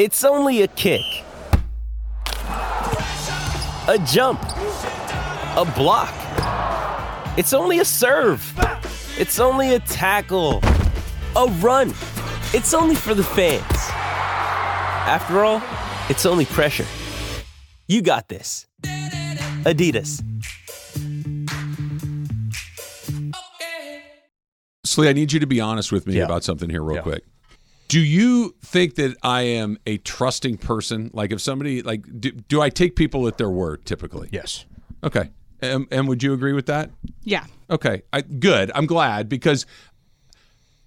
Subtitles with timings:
[0.00, 1.02] It's only a kick,
[3.86, 4.40] a jump,
[5.58, 6.14] a block.
[7.36, 8.40] It's only a serve.
[9.18, 10.62] It's only a tackle,
[11.36, 11.90] a run.
[12.54, 13.62] It's only for the fans.
[15.06, 15.62] After all,
[16.08, 16.86] it's only pressure.
[17.86, 18.66] You got this.
[19.66, 20.22] Adidas.
[24.82, 26.24] Slee, I need you to be honest with me Yeah.
[26.24, 27.02] about something here, real Yeah.
[27.02, 27.24] quick.
[27.90, 31.10] Do you think that I am a trusting person?
[31.12, 34.28] Like, if somebody like, do, do I take people at their word typically?
[34.30, 34.64] Yes.
[35.02, 35.30] Okay.
[35.60, 36.90] And, and would you agree with that?
[37.24, 37.46] Yeah.
[37.68, 38.02] Okay.
[38.12, 38.70] I, good.
[38.76, 39.66] I'm glad because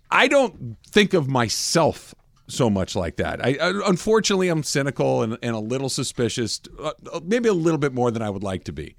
[0.09, 2.15] I don't think of myself
[2.47, 3.45] so much like that.
[3.45, 7.93] I, I unfortunately I'm cynical and, and a little suspicious, uh, maybe a little bit
[7.93, 8.95] more than I would like to be.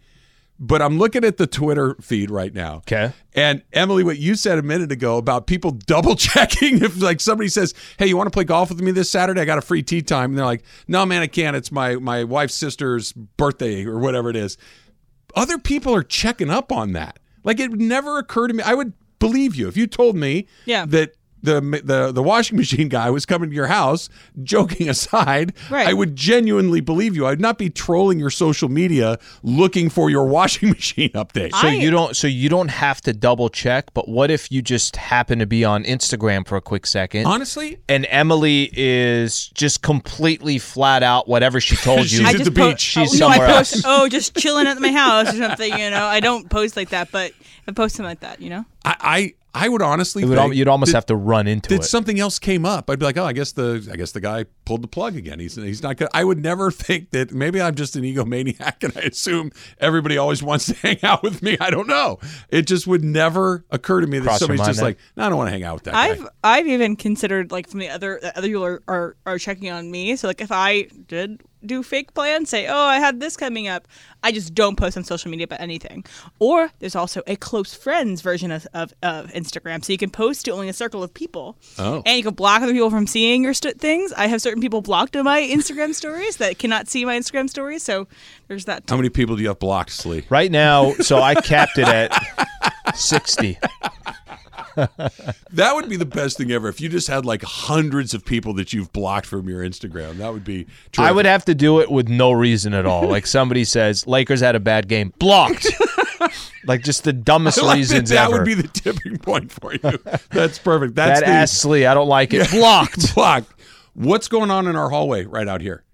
[0.58, 2.76] But I'm looking at the Twitter feed right now.
[2.76, 3.12] Okay.
[3.34, 7.48] And Emily, what you said a minute ago about people double checking if like somebody
[7.48, 9.40] says, "Hey, you want to play golf with me this Saturday?
[9.40, 11.56] I got a free tee time." And they're like, "No, man, I can't.
[11.56, 14.56] It's my my wife's sister's birthday or whatever it is."
[15.34, 17.18] Other people are checking up on that.
[17.42, 18.62] Like it would never occur to me.
[18.62, 20.86] I would believe you if you told me Yeah.
[20.86, 21.14] that
[21.44, 24.08] the the the washing machine guy was coming to your house.
[24.42, 25.86] Joking aside, Right.
[25.86, 27.26] I would genuinely believe you.
[27.26, 31.52] I'd not be trolling your social media looking for your washing machine update.
[31.52, 34.62] So I- you don't so you don't have to double check, but what if you
[34.62, 37.26] just happen to be on Instagram for a quick second?
[37.26, 42.18] Honestly, and Emily is just completely flat out whatever she told you.
[42.18, 42.80] She's I at just the po- beach.
[42.80, 43.82] She's oh, no, I somewhere post, else.
[43.86, 45.70] Oh, just chilling at my house or something.
[45.78, 47.32] You know, I don't post like that, but
[47.68, 48.40] I post something like that.
[48.40, 48.64] You know.
[48.84, 51.46] I I, I would honestly It would, think al- you'd almost that, have to run
[51.46, 51.84] into that it.
[51.84, 52.90] something else came up.
[52.90, 55.38] I'd be like, oh, I guess the I guess the guy pulled the plug again.
[55.40, 56.08] He's he's not good.
[56.12, 57.32] I would never think that.
[57.32, 61.42] Maybe I'm just an egomaniac, and I assume everybody always wants to hang out with
[61.42, 61.56] me.
[61.60, 62.18] I don't know.
[62.48, 64.84] It just would never occur to me that Cross somebody's just that?
[64.84, 66.28] like, no, I don't want to hang out with that I've guy.
[66.42, 69.90] I've even considered like from the other the other people are, are are checking on
[69.90, 70.16] me.
[70.16, 73.86] So like if I did do fake plans, say oh I had this coming up,
[74.22, 76.04] I just don't post on social media about anything.
[76.38, 80.44] Or there's also a close friends version of, of, of Instagram, so you can post
[80.46, 82.02] to only a circle of people, Oh.
[82.06, 84.12] and you can block other people from seeing your st- things.
[84.14, 87.82] I have certain people blocked on my Instagram stories that cannot see my Instagram stories,
[87.82, 88.06] so
[88.48, 88.84] there's that.
[88.88, 90.24] How many people do you have blocked, Slee?
[90.30, 92.12] right now, so I capped it at
[92.94, 93.58] 60.
[94.76, 96.68] That would be the best thing ever.
[96.68, 100.32] If you just had like hundreds of people that you've blocked from your Instagram, that
[100.32, 100.64] would be.
[100.64, 100.98] Terrific.
[100.98, 103.08] I would have to do it with no reason at all.
[103.08, 105.66] Like somebody says, Lakers had a bad game, blocked.
[106.66, 108.38] like just the dumbest like reasons that, that ever.
[108.38, 109.98] would be the tipping point for you.
[110.30, 110.94] That's perfect.
[110.94, 112.50] That's that the, ass Slee, I don't like it.
[112.50, 113.14] Blocked.
[113.14, 113.52] blocked.
[113.94, 115.84] What's going on in our hallway right out here?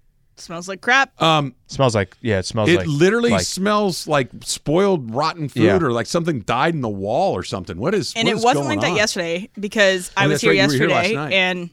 [0.41, 1.19] Smells like crap.
[1.21, 5.63] Um, smells like yeah, it smells it like literally like, smells like spoiled, rotten food,
[5.63, 5.77] Yeah.
[5.79, 7.77] or like something died in the wall or something.
[7.77, 8.13] What is?
[8.15, 10.57] and what it is wasn't going like that yesterday because I Oh, was here right,
[10.61, 11.69] you were here yesterday and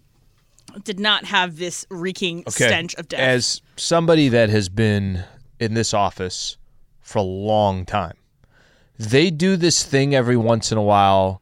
[0.84, 3.20] did not have this reeking stench of death.
[3.20, 5.24] As somebody that has been
[5.58, 6.56] in this office
[7.00, 8.16] for a long time,
[8.98, 11.40] they do this thing every once in a while.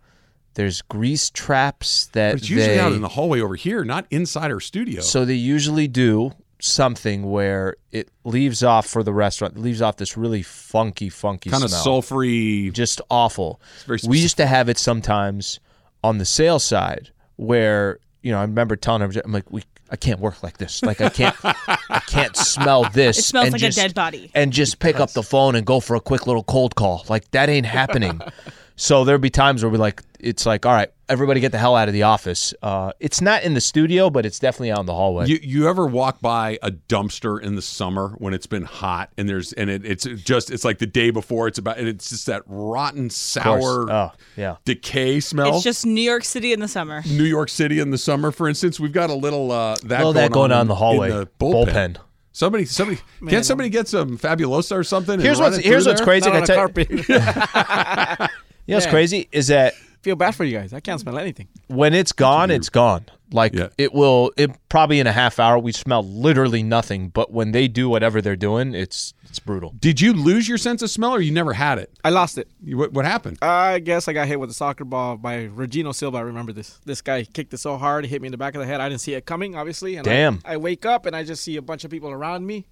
[0.55, 4.07] There's grease traps that But it's usually they, out in the hallway over here, not
[4.11, 5.03] inside our studio.
[5.03, 10.17] So they usually do something where it leaves off for the restaurant, leaves off this
[10.17, 12.73] really funky, funky kind of sulfury.
[12.73, 13.61] just awful.
[13.87, 15.61] very we used to have it sometimes
[16.03, 19.97] on the sales side where you know I remember telling her I'm like we I
[19.97, 20.83] can't work like this.
[20.83, 23.19] Like I can't I can't smell this.
[23.19, 24.31] It smells and like just- a dead body.
[24.35, 27.05] And just pick up the phone and go for a quick little cold call.
[27.09, 28.21] Like that ain't happening.
[28.77, 31.77] so there'd be times where we like it's like all right, everybody get the hell
[31.77, 32.55] out of the office.
[32.63, 35.27] Uh, it's not in the studio, but it's definitely out in the hallway.
[35.27, 39.29] You you ever walk by a dumpster in the summer when it's been hot and
[39.29, 42.27] there's and it, it's just it's like the day before it's about and it's just
[42.27, 44.57] that rotten sour Oh yeah.
[44.65, 45.55] decay smell.
[45.57, 47.03] it's just New York City in the summer.
[47.07, 50.13] New York City in the summer, for instance, we've got a little uh, that Little
[50.13, 51.11] going that going on in the in hallway.
[51.11, 51.67] the bullpen.
[51.67, 51.97] Bullpen.
[52.33, 55.19] Somebody, somebody, can't somebody get some Fabuloso or something?
[55.21, 56.07] Here's run what's here's what's there?
[56.07, 56.29] crazy.
[56.31, 58.29] Not I on a tell
[58.67, 58.73] you, carpet.
[58.73, 60.73] know what's crazy is that Feel bad for you guys.
[60.73, 61.49] I can't smell anything.
[61.67, 63.07] when it's gone, it's gone.
[63.33, 63.71] Like Yeah.
[63.77, 64.31] it will.
[64.37, 67.09] It probably in a half hour we smell literally nothing.
[67.09, 69.75] But when they do whatever they're doing, it's it's brutal.
[69.81, 71.91] Did you lose your sense of smell, or you never had it?
[72.05, 72.47] I lost it.
[72.63, 73.39] You- What, what happened?
[73.43, 76.19] I guess I got hit with a soccer ball by Regino Silva.
[76.19, 76.79] I remember this.
[76.85, 78.81] This guy kicked it so hard, it hit me in the back of the head.
[78.81, 79.97] I didn't see it coming, obviously.
[79.97, 80.41] And I- Damn.
[80.45, 82.69] I, wake up and I just see a bunch of people around me,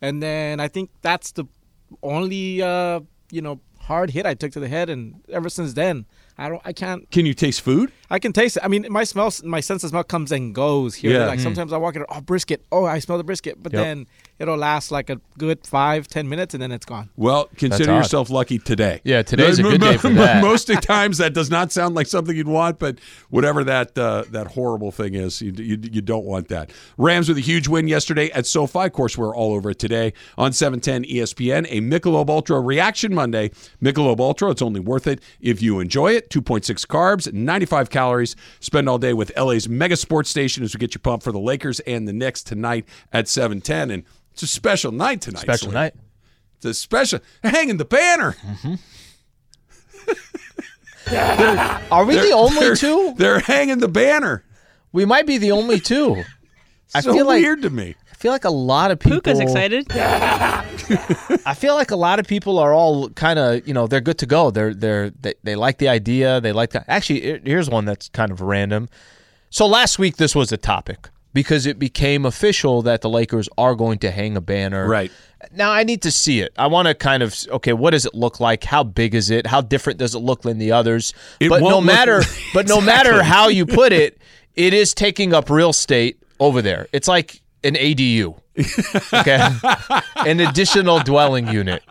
[0.00, 1.44] and then I think that's the
[2.04, 3.00] only uh,
[3.32, 4.88] you know hard hit I took to the head.
[4.88, 6.06] And ever since then,
[6.38, 6.62] I don't.
[6.64, 7.10] I can't.
[7.10, 7.90] Can you taste food?
[8.10, 8.64] I can taste it.
[8.64, 11.12] I mean, my smell, my sense of smell comes and goes here.
[11.20, 11.26] Yeah.
[11.26, 13.82] Like sometimes I walk in, oh brisket, oh I smell the brisket, but Yep.
[13.82, 14.06] then
[14.38, 17.10] it'll last like a good five, ten minutes, and then it's gone.
[17.16, 17.98] Well, consider odd.
[17.98, 19.00] yourself lucky today.
[19.04, 20.42] Yeah, today's a good day for that.
[20.42, 23.98] Most of the times, that does not sound like something you'd want, but whatever that
[23.98, 26.70] uh, that horrible thing is, you, you you don't want that.
[26.96, 28.86] Rams with a huge win yesterday at SoFi.
[28.86, 31.66] Of course, we're all over it today on 710 ESPN.
[31.68, 33.50] A Michelob Ultra Reaction Monday.
[33.82, 36.30] Michelob Ultra, it's only worth it if you enjoy it.
[36.30, 37.97] 2.6 carbs, 95 calories.
[38.60, 41.38] Spend all day with LA's mega sports station as we get you pumped for the
[41.38, 43.90] Lakers and the Knicks tonight at 710.
[43.90, 45.40] And it's a special night tonight.
[45.40, 45.74] Special Slim.
[45.74, 45.94] night.
[46.56, 48.36] It's a special hanging the banner.
[48.44, 48.74] Mm-hmm.
[51.92, 53.14] Are we the only they're, two?
[53.16, 54.44] They're hanging the banner.
[54.92, 56.22] We might be the only two.
[56.94, 57.94] I so feel like weird to me.
[58.18, 59.20] I feel like a lot of people.
[59.20, 59.86] Puka's excited.
[59.92, 64.18] I feel like a lot of people are all kind of you know they're good
[64.18, 64.50] to go.
[64.50, 66.40] They're they're they, they like the idea.
[66.40, 66.84] They like that.
[66.88, 68.88] Actually, here's one that's kind of random.
[69.50, 73.76] So last week this was a topic because it became official that the Lakers are
[73.76, 74.88] going to hang a banner.
[74.88, 75.12] Right.
[75.54, 76.52] Now I need to see it.
[76.58, 78.64] I want to kind of okay, what does it look like?
[78.64, 79.46] How big is it?
[79.46, 81.14] How different does it look than the others?
[81.38, 82.22] It but no won't look- matter
[82.52, 84.18] but no matter how you put it,
[84.56, 86.88] it is taking up real estate over there.
[86.92, 88.38] It's like an ADU.
[89.12, 89.48] Okay.
[90.16, 91.82] an additional dwelling unit.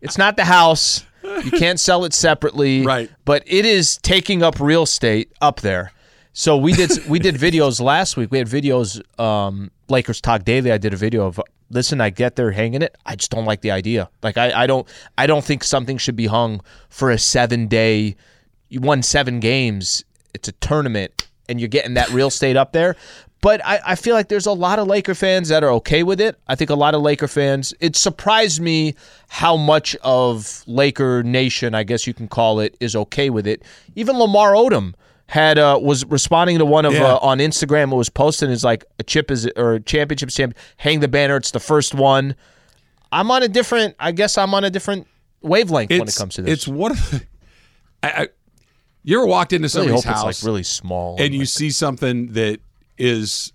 [0.00, 1.04] It's not the house.
[1.22, 2.84] You can't sell it separately.
[2.84, 3.10] Right.
[3.24, 5.92] But it is taking up real estate up there.
[6.32, 8.30] So we did we did videos last week.
[8.30, 10.72] We had videos um Lakers Talk Daily.
[10.72, 11.40] I did a video of
[11.70, 12.96] listen, I get they're hanging it.
[13.04, 14.08] I just don't like the idea.
[14.22, 18.16] Like I, I don't I don't think something should be hung for a seven day
[18.72, 20.02] you won seven games.
[20.32, 22.96] It's a tournament and you're getting that real estate up there.
[23.42, 26.20] But I, I feel like there's a lot of Laker fans that are okay with
[26.20, 26.38] it.
[26.46, 28.94] I think a lot of Laker fans, it surprised me
[29.28, 33.64] how much of Laker Nation, I guess you can call it, is okay with it.
[33.96, 34.94] Even Lamar Odom
[35.26, 37.14] had uh, was responding to one of Yeah.
[37.14, 37.90] uh, on Instagram.
[37.90, 40.54] It was posted is like a chip is or championship champ.
[40.76, 41.36] Hang the banner.
[41.36, 42.36] It's the first one.
[43.10, 43.96] I'm on a different.
[43.98, 45.08] I guess I'm on a different
[45.40, 46.52] wavelength when it comes to this.
[46.52, 47.22] It's one of the.
[48.04, 48.28] I, I,
[49.02, 51.48] you ever walked into really somebody's hope house it's like really small and you like,
[51.48, 52.60] see something that
[53.02, 53.52] is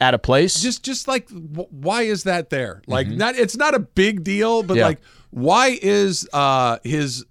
[0.00, 0.60] out of place.
[0.62, 2.82] just just like why is that there?
[2.86, 4.78] Like not it's not a big deal, but Mm-hmm.
[4.78, 4.86] Yeah.
[4.86, 7.24] like why is uh his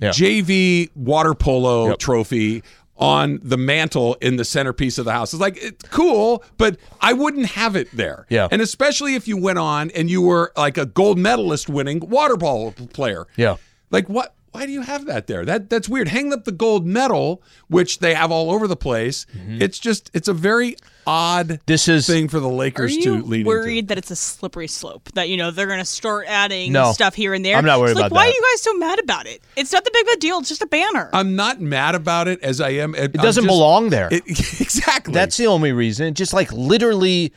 [0.00, 0.10] Yeah.
[0.10, 1.98] JV water polo Yep.
[1.98, 2.62] trophy
[2.96, 5.32] on the mantle in the centerpiece of the house?
[5.34, 8.26] It's like it's cool, but I wouldn't have it there.
[8.30, 8.48] Yeah.
[8.50, 12.36] and especially if you went on and you were like a gold medalist winning water
[12.36, 13.26] polo player.
[13.36, 13.56] Yeah.
[13.90, 14.34] Like what?
[14.54, 15.44] Why do you have that there?
[15.44, 16.06] That that's weird.
[16.06, 19.26] Hang up the gold medal, which they have all over the place.
[19.48, 21.62] It's just it's a very odd Mm-hmm.
[21.66, 23.88] This is- thing for the Lakers to lead worried into.
[23.88, 25.10] that it's a slippery slope?
[25.14, 26.92] That you know they're going to start adding No.
[26.92, 27.56] stuff here and there.
[27.56, 28.30] I'm not worried It's like, about Why that.
[28.30, 29.42] are you guys so mad about it?
[29.56, 30.38] It's not the big of a deal.
[30.38, 31.10] It's just a banner.
[31.12, 32.94] I'm not mad about it as I am.
[32.94, 34.08] It doesn't belong there.
[34.12, 34.22] It,
[34.60, 35.12] exactly.
[35.12, 36.14] That's the only reason.
[36.14, 37.32] Just like literally,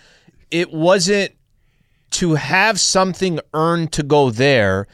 [0.52, 1.32] it wasn't
[2.12, 4.88] to have something earned to go there.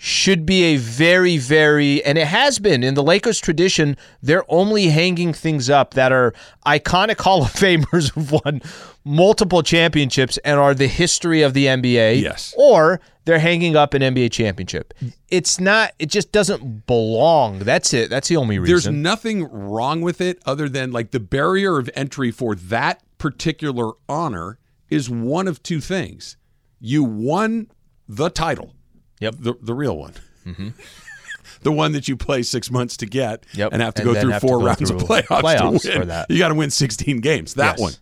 [0.00, 3.96] Should be a very, very, and it has been in the Lakers tradition.
[4.22, 6.32] They're only hanging things up that are
[6.64, 8.62] iconic Hall of Famers who've won
[9.04, 12.22] multiple championships and are the history of the NBA.
[12.22, 12.54] Yes.
[12.56, 14.94] Or they're hanging up an NBA championship.
[15.30, 17.58] It's not, it just doesn't belong.
[17.58, 18.08] That's it.
[18.08, 18.72] That's the only reason.
[18.72, 23.94] There's nothing wrong with it other than like the barrier of entry for that particular
[24.08, 24.58] honor
[24.88, 26.36] is one of two things.
[26.80, 27.70] You won
[28.08, 28.74] the title.
[29.20, 29.36] Yep.
[29.38, 30.12] The the real one.
[30.46, 30.68] Mm-hmm.
[31.62, 33.72] the one that you play six months to get Yep.
[33.72, 36.00] and have to And go through four go rounds of through playoffs, playoffs to win.
[36.00, 36.30] for that.
[36.30, 37.54] You got to win 16 games.
[37.54, 37.80] That Yes.
[37.80, 37.92] one.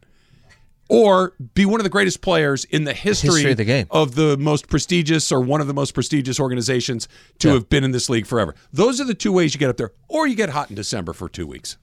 [0.89, 3.87] Or be one of the greatest players in the history, history of the game.
[3.91, 7.09] of the most prestigious or one of the most prestigious organizations
[7.41, 7.55] to Yeah.
[7.55, 8.55] have been in this league forever.
[8.73, 9.91] Those are the two ways you get up there.
[10.07, 11.77] Or you get hot in December for two weeks.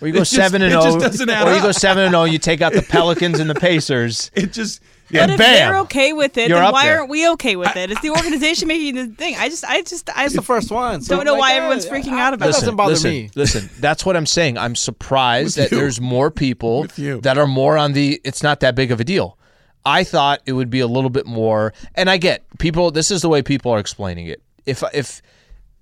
[0.00, 1.72] Or you go It just- seven and it just zero, doesn't add or you go
[1.72, 2.22] seven and zero.
[2.24, 4.30] You take out the Pelicans and the Pacers.
[4.36, 4.80] It just
[5.10, 5.30] but yeah.
[5.32, 5.38] if bam,
[5.72, 6.98] they're okay with it, you're then why there.
[6.98, 7.90] aren't we okay with it?
[7.90, 9.36] It's the organization making the thing.
[9.36, 11.00] I just, I just, I It's the first one.
[11.02, 12.60] So don't know like, why everyone's freaking I- out about That it.
[12.60, 13.30] doesn't bother listen, me.
[13.34, 14.58] Listen, that's what I'm saying.
[14.58, 15.78] I'm surprised that you.
[15.78, 18.20] there's more people that are more on the.
[18.24, 19.38] It's not that big of a deal.
[19.86, 22.90] I thought it would be a little bit more, and I get people.
[22.90, 24.42] This is the way people are explaining it.
[24.64, 25.20] If if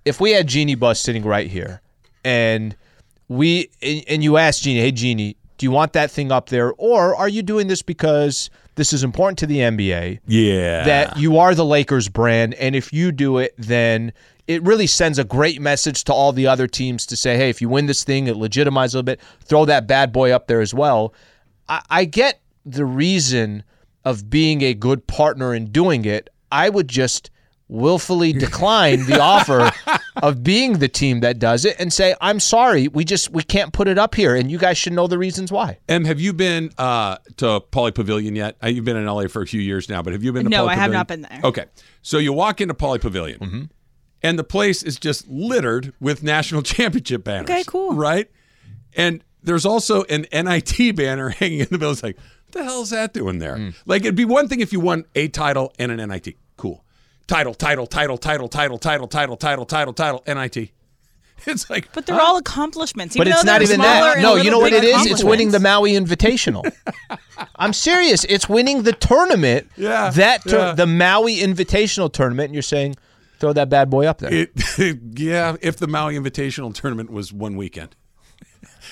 [0.05, 1.81] if we had Jeanie Buss sitting right here,
[2.25, 2.75] and
[3.29, 6.73] we and and you ask Jeanie, hey Jeannie, do you want that thing up there,
[6.79, 10.21] or are you doing this because this is important to the NBA?
[10.27, 10.85] Yeah.
[10.85, 14.13] that you are the Lakers brand, and if you do it, then
[14.47, 17.61] it really sends a great message to all the other teams to say, hey, if
[17.61, 19.21] you win this thing, it legitimizes a little bit.
[19.45, 21.15] Throw that bad boy up there as well.
[21.69, 23.63] I, I get the reason
[24.05, 26.29] of being a good partner in doing it.
[26.51, 27.31] I would just
[27.73, 29.73] willfully decline the offer
[30.23, 33.73] of being the team that does it and say, "I'm sorry, we just we can't
[33.73, 36.33] put it up here, and you guys should know the reasons why." Em, have you
[36.33, 38.57] been uh, to Pauley Pavilion yet?
[38.63, 40.51] Uh, You've been in LA for a few years now, but have you been to
[40.51, 41.41] No, Pauley I have not been there.
[41.45, 41.65] Okay.
[42.03, 43.63] So you walk into Pauley Pavilion, Mm-hmm.
[44.23, 47.49] and the place is just littered with national championship banners.
[47.51, 47.95] Okay, cool.
[47.95, 48.31] Right?
[48.95, 51.93] And there's also an NIT banner hanging in the middle.
[51.93, 53.57] It's like, what the hell is that doing there?
[53.57, 53.75] Mm.
[53.87, 56.37] Like, it'd be one thing if you won a title and an NIT.
[56.59, 56.85] Cool.
[57.33, 60.71] Title, title, title, title, title, title, title, title, title, title, NIT.
[61.47, 63.17] It's like, But they're all accomplishments.
[63.17, 64.21] But it's not even that.
[64.21, 65.07] No, you know what it is?
[65.07, 65.59] It's winning the.
[65.59, 66.71] Maui Invitational.
[67.57, 68.25] I'm serious.
[68.25, 69.69] It's winning the tournament.
[69.77, 70.73] Yeah, That tur- yeah.
[70.75, 72.97] the Maui Invitational tournament, and you're saying
[73.41, 74.33] throw that bad boy up there.
[74.33, 74.51] it,
[75.19, 77.97] yeah, if the Maui Invitational tournament was one weekend.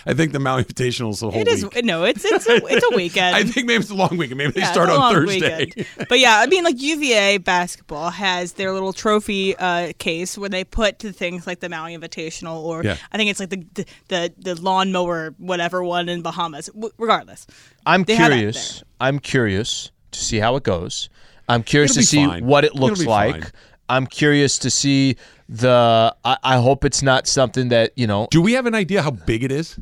[0.06, 1.84] I think the Maui Invitational is the whole It is week.
[1.84, 3.36] no, it's it's a, it's a weekend.
[3.36, 4.38] I think maybe it's a long weekend.
[4.38, 5.66] Maybe they start a on Thursday.
[5.66, 5.86] weekend.
[6.08, 10.64] but yeah, I mean, like UVA basketball has their little trophy uh, case where they
[10.64, 12.96] put to things like the Maui Invitational, or Yeah.
[13.12, 16.66] I think it's like the the the, the lawnmower whatever one in Bahamas.
[16.66, 17.46] W- regardless,
[17.86, 18.82] I'm They curious.
[19.00, 21.08] I'm curious to see how it goes.
[21.48, 22.46] I'm curious It'll to see fine.
[22.46, 23.42] what it looks like.
[23.42, 23.50] fine.
[23.90, 25.16] I'm curious to see
[25.48, 26.14] the.
[26.24, 28.28] I, I hope it's not something that you know.
[28.30, 29.78] Do we have an idea how big it is?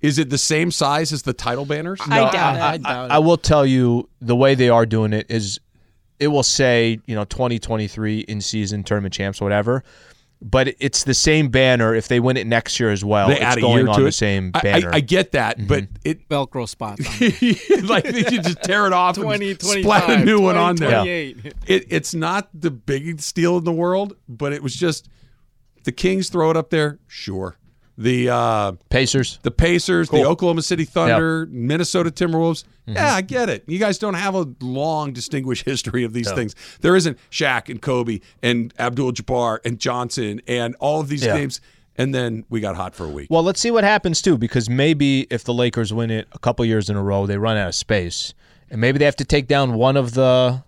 [0.00, 2.00] Is it the same size as the title banners?
[2.02, 2.62] I doubt it.
[2.62, 3.22] I doubt I it.
[3.22, 5.60] will tell you the way they are doing it is,
[6.18, 9.84] it will say you know 2023 in season tournament champs whatever,
[10.42, 13.28] but it's the same banner if they win it next year as well.
[13.28, 14.12] they it's add a going year on to the it.
[14.12, 14.90] same I- I, banner.
[14.94, 15.94] I, get that, but Mm-hmm.
[16.04, 17.06] it Velcro spots.
[17.06, 17.84] on it.
[17.84, 20.76] like they should just tear it off 20, and 25, splat a new one on
[20.76, 20.90] there.
[21.02, 21.54] 28.
[21.66, 25.08] It, it's not the biggest deal in the world, but it was just
[25.84, 26.98] the Kings throw it up there.
[27.06, 27.56] Sure,
[28.00, 29.38] the uh, Pacers.
[29.42, 32.64] the Pacers, the Oklahoma City Thunder, Minnesota Timberwolves.
[32.88, 32.94] Mm-hmm.
[32.94, 33.62] Yeah, I get it.
[33.68, 36.54] You guys don't have a long, distinguished history of these things.
[36.80, 41.34] There isn't Shaq and Kobe and Abdul Jabbar and Johnson and all of these Yeah.
[41.34, 41.60] names.
[41.96, 43.26] And then we got hot for a week.
[43.28, 46.64] Well, let's see what happens too, because maybe if the Lakers win it a couple
[46.64, 48.32] years in a row, they run out of space,
[48.70, 50.62] and maybe they have to take down one of the,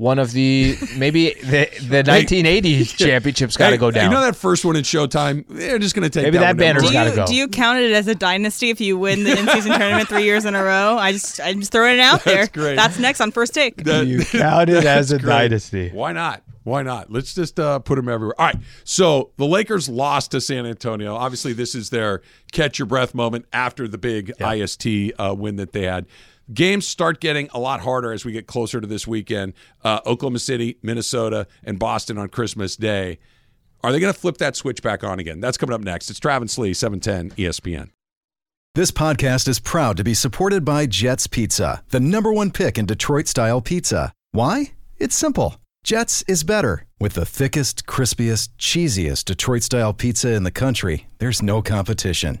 [0.00, 4.04] one of the maybe the the 1980 championships got to Hey, go down.
[4.04, 5.44] You know that first one in Showtime?
[5.46, 6.90] They're just going to take Maybe that one banner's number.
[6.90, 7.26] do gotta you go.
[7.26, 10.24] do you count it as a dynasty if you win the in season tournament three
[10.24, 10.96] years in a row?
[10.96, 12.36] I just I'm just throwing it out there.
[12.46, 12.76] That's great.
[12.76, 13.84] That's next on first take.
[13.84, 15.28] That- you count it as a great.
[15.50, 15.90] dynasty.
[15.90, 16.42] Why not?
[16.64, 17.10] Why not?
[17.12, 18.34] Let's just uh, put them everywhere.
[18.38, 18.56] All right.
[18.84, 21.14] So the Lakers lost to San Antonio.
[21.14, 24.86] Obviously, this is their catch your breath moment after the big IST
[25.18, 26.06] uh, win that they had.
[26.52, 29.52] Games start getting a lot harder as we get closer to this weekend.
[29.84, 33.18] Uh, Oklahoma City, Minnesota, and Boston on Christmas Day.
[33.82, 35.40] Are they going to flip that switch back on again?
[35.40, 36.10] That's coming up next.
[36.10, 37.90] It's Travis Lee, E 710 ESPN.
[38.74, 42.86] This podcast is proud to be supported by Jets Pizza, the number one pick in
[42.86, 44.12] Detroit style pizza.
[44.32, 44.72] Why?
[44.98, 45.56] It's simple.
[45.82, 46.84] Jets is better.
[47.00, 52.40] With the thickest, crispiest, cheesiest Detroit style pizza in the country, there's no competition.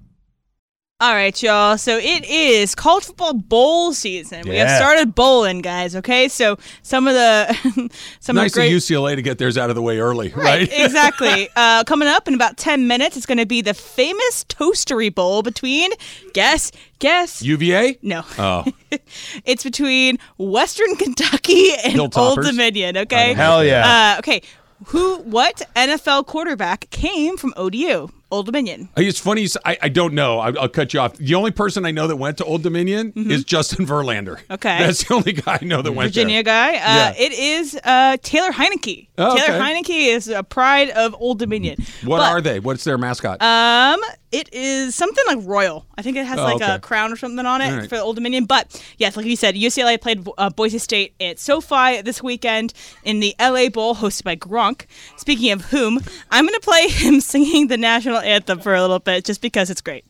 [1.01, 1.79] All right, y'all.
[1.79, 4.47] So it is college football bowl season.
[4.47, 5.95] We have started bowling, guys.
[5.95, 7.89] Okay, so some of the
[8.19, 8.71] some Nice of the great.
[8.75, 10.69] of UCLA to get theirs out of the way early, right?
[10.71, 11.49] exactly.
[11.55, 15.41] Uh, coming up in about 10 minutes, it's going to be the famous Toastery Bowl
[15.41, 15.89] between,
[16.33, 17.41] guess, guess.
[17.41, 17.97] UVA?
[18.03, 18.21] no.
[18.37, 18.65] Oh,
[19.43, 23.33] it's between Western Kentucky and Old Dominion, okay?
[23.33, 24.13] Hell yeah.
[24.17, 24.43] Uh, okay.
[24.89, 28.89] Who, what NFL quarterback came from ODU, Old Dominion?
[28.97, 29.47] It's funny.
[29.65, 30.39] I, I don't know.
[30.39, 31.17] I, I'll cut you off.
[31.17, 34.37] The only person I know that went to Old Dominion is Justin Verlander.
[34.37, 34.53] Mm-hmm.
[34.53, 34.77] Okay.
[34.79, 36.43] That's the only guy I know that went Virginia there.
[36.43, 36.75] guy.
[36.75, 37.13] Uh, Yeah.
[37.17, 39.07] It is uh, Taylor Heinicke.
[39.17, 39.81] Oh, Taylor okay.
[39.81, 41.77] Heinicke is a pride of Old Dominion.
[42.03, 42.59] What But, are they?
[42.59, 43.41] What's their mascot?
[43.41, 43.99] Um,
[44.31, 45.85] it is something like royal.
[45.97, 46.75] I think it has oh, like okay.
[46.75, 47.89] a crown or something on it right.
[47.89, 48.45] for Old Dominion.
[48.45, 52.73] But yes, like you said, UCLA played uh, Boise State at SoFi this weekend
[53.03, 54.85] in the LA Bowl hosted by Gronk.
[55.17, 58.99] Speaking of whom, I'm going to play him singing the national anthem for a little
[58.99, 60.05] bit just because it's great.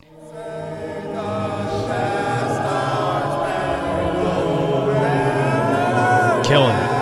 [6.43, 7.00] Killing it.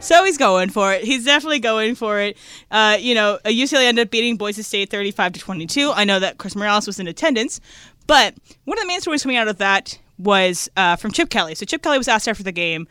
[0.00, 1.04] So he's going for it.
[1.04, 2.38] He's definitely going for it.
[2.70, 5.92] Uh, you know, uh, UCLA ended up beating Boise State 35 to 22.
[5.94, 7.60] I know that Chris Morales was in attendance,
[8.06, 11.54] but one of the main stories coming out of that was uh, from Chip Kelly.
[11.54, 12.88] So Chip Kelly was asked after the game,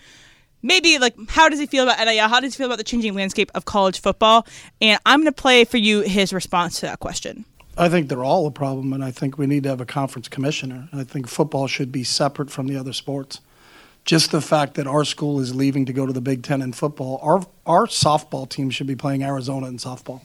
[0.61, 2.27] maybe like, how does he feel about NIL?
[2.27, 4.45] How does he feel about the changing landscape of college football?
[4.79, 7.43] And I'm going to play for you his response to that question.
[7.75, 10.27] I think they're all a problem, and I think we need to have a conference
[10.27, 10.89] commissioner.
[10.93, 13.39] I think football should be separate from the other sports.
[14.09, 16.73] Just the fact that our school is leaving to go to the Big Ten in
[16.73, 20.21] football, our our softball team should be playing Arizona in softball.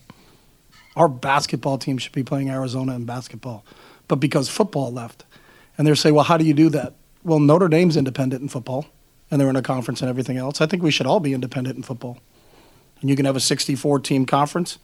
[0.97, 3.63] Our basketball team should be playing Arizona in basketball,
[4.09, 5.27] but because football left,
[5.77, 6.95] and they're saying, well, how do you do that?
[7.25, 8.87] Well, Notre Dame's independent in football,
[9.31, 10.63] and they're in a conference and everything else.
[10.63, 12.21] I think we should all be independent in football,
[13.03, 14.79] and you can have a 64 team conference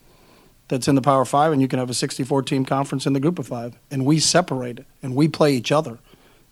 [0.67, 3.19] that's in the Power Five, and you can have a 64 team conference in the
[3.19, 5.97] Group of Five, and we separate and we play each other.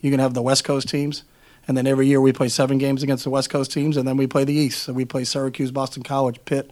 [0.01, 1.25] You can have the West Coast teams,
[1.69, 4.17] and then every year we play seven games against the West Coast teams, and then
[4.17, 4.81] we play the East.
[4.81, 6.71] So we play Syracuse, Boston College, Pitt,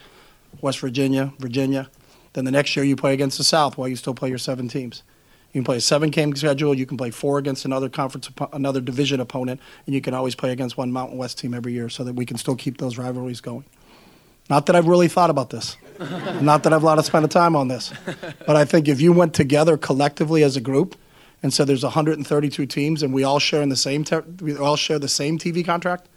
[0.60, 1.92] West Virginia, Virginia.
[2.34, 4.68] Then the next year you play against the South while you still play your seven
[4.68, 5.04] teams.
[5.54, 6.74] You can play a seven-game schedule.
[6.74, 10.52] You can play four against another conference, another division opponent, and you can always play
[10.52, 13.40] against one Mountain West team every year, so that we can still keep those rivalries
[13.40, 13.66] going.
[14.50, 15.78] Not that I've really thought about this.
[16.42, 17.94] Not that I've a lot of spent of time on this.
[18.48, 20.96] But I think if you went together collectively as a group
[21.44, 24.76] and so there's 132 teams and we all share in the same ter- we all
[24.76, 26.08] share the same TV contract,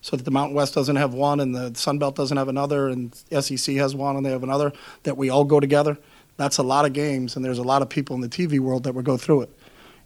[0.00, 2.88] so that the Mountain West doesn't have one and the Sun Belt doesn't have another
[2.88, 4.72] and SEC has one and they have another,
[5.02, 5.98] that we all go together.
[6.36, 8.84] That's a lot of games and there's a lot of people in the TV world
[8.84, 9.50] that would go through it.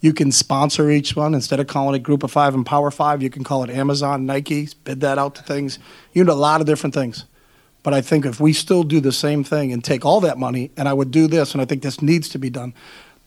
[0.00, 3.22] You can sponsor each one instead of calling it Group of Five and Power Five.
[3.22, 5.78] You can call it Amazon, Nike, bid that out to things.
[6.12, 7.24] You know a lot of different things.
[7.84, 10.72] But I think if we still do the same thing and take all that money,
[10.76, 12.74] and I would do this, and I think this needs to be done,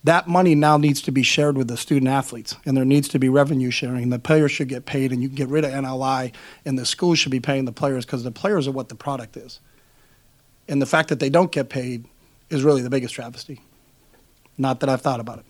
[0.05, 3.17] that money now needs to be shared with the student athletes, and there needs to
[3.17, 4.09] be revenue sharing.
[4.11, 6.31] The players should get paid, and you can get rid of NLI,
[6.63, 9.35] and the schools should be paying the players because the players are what the product
[9.35, 9.59] is.
[10.67, 12.05] And the fact that they don't get paid
[12.51, 13.61] is really the biggest travesty.
[14.59, 15.45] Not that I've thought about it.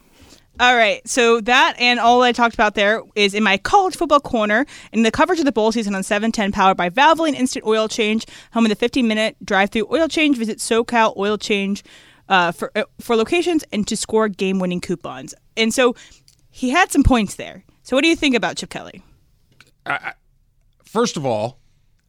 [0.57, 4.21] All right, so that and all I talked about there is in my college football
[4.21, 7.89] corner in the coverage of the bowl season on 710, powered by Valvoline Instant Oil
[7.89, 10.37] Change, home of the 15 minute drive through oil change.
[10.37, 11.83] Visit SoCal Oil Change
[12.29, 15.33] uh, for uh, for locations and to score game winning coupons.
[15.57, 15.95] And so
[16.49, 17.63] he had some points there.
[17.83, 19.01] So what do you think about Chip Kelly?
[20.83, 21.59] First of all,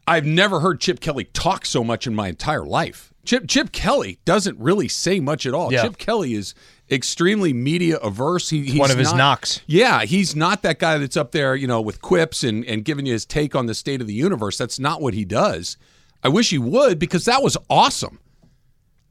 [0.06, 3.12] I've never heard Chip Kelly talk so much in my entire life.
[3.24, 5.72] Chip Chip Kelly doesn't really say much at all.
[5.72, 5.82] Yeah.
[5.82, 6.54] Chip Kelly is
[6.90, 8.48] extremely media averse.
[8.50, 9.60] He, he's One of his not- knocks.
[9.66, 13.04] Yeah, he's not that guy that's up there, you know, with quips and, and giving
[13.04, 14.56] you his take on the state of the universe.
[14.56, 15.76] That's not what he does.
[16.22, 18.20] I wish he would because that was awesome.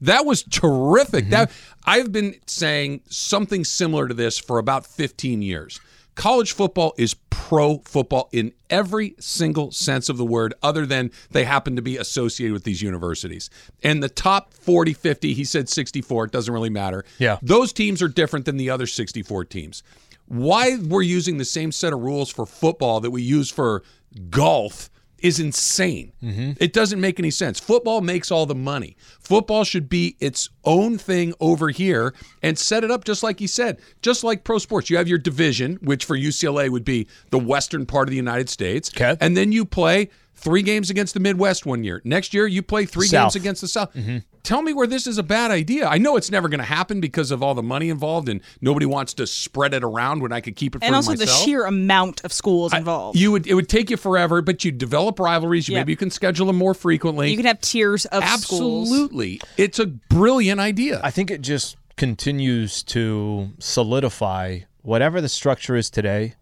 [0.00, 1.24] That was terrific.
[1.24, 1.30] Mm-hmm.
[1.30, 1.50] That
[1.84, 5.80] I've been saying something similar to this for about 15 years.
[6.14, 11.44] College football is pro football in every single sense of the word, other than they
[11.44, 13.50] happen to be associated with these universities.
[13.82, 17.04] And the top 40, 50, he said 64, it doesn't really matter.
[17.18, 17.38] Yeah.
[17.42, 19.82] Those teams are different than the other 64 teams.
[20.26, 23.82] Why we're using the same set of rules for football that we use for
[24.30, 26.12] golf is insane.
[26.22, 26.52] Mm-hmm.
[26.60, 27.58] It doesn't make any sense.
[27.58, 28.96] Football makes all the money.
[29.20, 33.46] Football should be its own thing over here and set it up just like he
[33.46, 34.90] said, just like pro sports.
[34.90, 38.48] You have your division, which for UCLA would be the western part of the United
[38.48, 38.90] States.
[38.94, 39.16] Okay.
[39.20, 42.00] And then you play three games against the Midwest one year.
[42.04, 43.32] Next year, you play three South.
[43.32, 43.92] games against the South.
[43.94, 44.18] Mm-hmm.
[44.42, 45.88] Tell me where this is a bad idea.
[45.88, 48.86] I know it's never going to happen because of all the money involved, and nobody
[48.86, 51.28] wants to spread it around when I could keep it And for also myself.
[51.28, 53.18] the sheer amount of schools involved.
[53.18, 55.68] You would it would take you forever, but you develop rivalries.
[55.68, 57.30] You Maybe you can schedule them more frequently.
[57.30, 58.88] you can have tiers of schools.
[58.88, 61.00] Absolutely, it's a brilliant idea.
[61.02, 66.34] I think it just continues to solidify whatever the structure is today.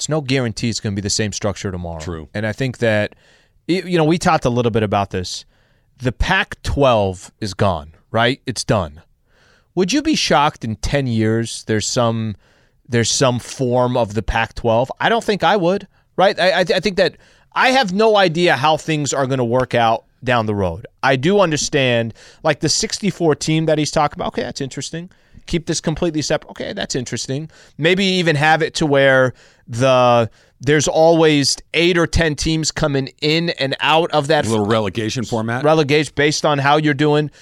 [0.00, 2.00] It's no guarantee it's going to be the same structure tomorrow.
[2.00, 2.30] True.
[2.32, 3.14] And I think that,
[3.66, 5.44] you know, we talked a little bit about this.
[5.98, 8.40] The Pac 12 is gone, right?
[8.46, 9.02] It's done.
[9.74, 12.36] Would you be shocked in 10 years there's some
[12.88, 14.90] there's some form of the Pac 12?
[14.98, 15.86] I don't think I would,
[16.16, 16.40] right?
[16.40, 17.18] I, I, I think that
[17.52, 20.86] I have no idea how things are going to work out down the road.
[21.02, 24.28] I do understand, like the 64 team that he's talking about.
[24.28, 25.10] Okay, that's interesting.
[25.50, 26.50] Keep this completely separate.
[26.52, 27.50] Okay, that's interesting.
[27.76, 29.34] Maybe even have it to where
[29.66, 34.64] the there's always eight or ten teams coming in and out of that a little
[34.64, 35.64] relegation format.
[35.64, 37.32] relegation based on how you're doing.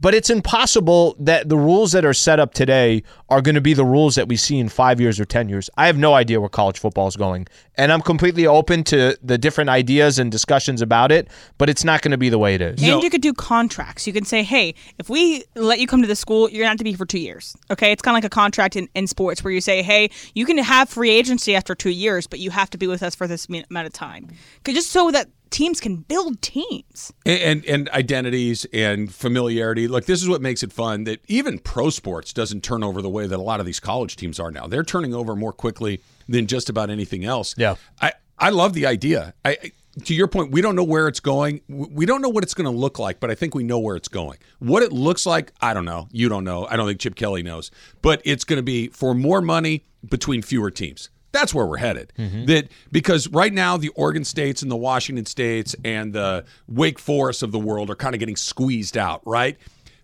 [0.00, 3.74] But it's impossible that the rules that are set up today are going to be
[3.74, 5.68] the rules that we see in five years or 10 years.
[5.76, 7.46] I have no idea where college football is going.
[7.76, 12.02] And I'm completely open to the different ideas and discussions about it, but it's not
[12.02, 12.80] going to be the way it is.
[12.82, 14.06] And you could do contracts.
[14.06, 16.70] You can say, hey, if we let you come to the school, you're going to
[16.70, 17.56] have to be for two years.
[17.70, 17.90] Okay.
[17.90, 20.58] It's kind of like a contract in, in sports where you say, hey, you can
[20.58, 23.48] have free agency after two years, but you have to be with us for this
[23.48, 24.28] amount of time.
[24.64, 27.12] 'Cause Just so that teams can build teams.
[27.26, 29.88] and, and and identities and familiarity.
[29.88, 31.04] Look, this is what makes it fun.
[31.04, 34.16] That even pro sports doesn't turn over the way that a lot of these college
[34.16, 34.66] teams are now.
[34.66, 37.54] They're turning over more quickly than just about anything else.
[37.58, 37.76] Yeah.
[38.00, 39.34] I I love the idea.
[39.44, 39.50] I.
[39.50, 39.72] I-
[40.04, 41.60] to your point, we don't know where it's going.
[41.68, 43.96] We don't know what it's going to look like, but I think we know where
[43.96, 44.38] it's going.
[44.60, 46.06] What it looks like, I don't know.
[46.12, 46.68] You don't know.
[46.70, 47.72] I don't think Chip Kelly knows.
[48.00, 51.10] But it's going to be for more money between fewer teams.
[51.32, 52.12] That's where we're headed.
[52.18, 52.46] Mm-hmm.
[52.46, 57.42] That because right now the Oregon states and the Washington states and the Wake Forest
[57.42, 59.58] of the world are kind of getting squeezed out, right?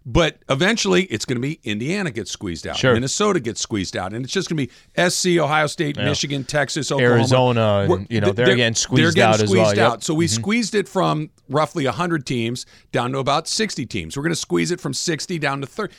[0.06, 2.92] But eventually, it's going to be Indiana gets squeezed out, Sure.
[2.92, 6.92] Minnesota gets squeezed out, and it's just going to be SC, Ohio State, Michigan, Texas,
[6.92, 9.76] Oklahoma, Arizona, and, We're- you know, they're getting squeezed they're out getting as well, squeezed
[9.78, 9.92] yep.
[9.92, 10.04] out.
[10.04, 10.42] So we mm-hmm.
[10.42, 14.14] squeezed it from roughly 100 teams down to about 60 teams.
[14.14, 15.94] We're going to squeeze it from 60 down to 30.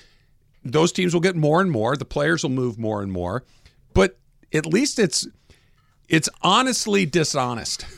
[0.63, 1.95] Those teams will get more and more.
[1.95, 3.43] The players will move more and more.
[3.95, 4.19] But
[4.53, 5.27] at least it's
[6.10, 7.86] it's honestly dishonest.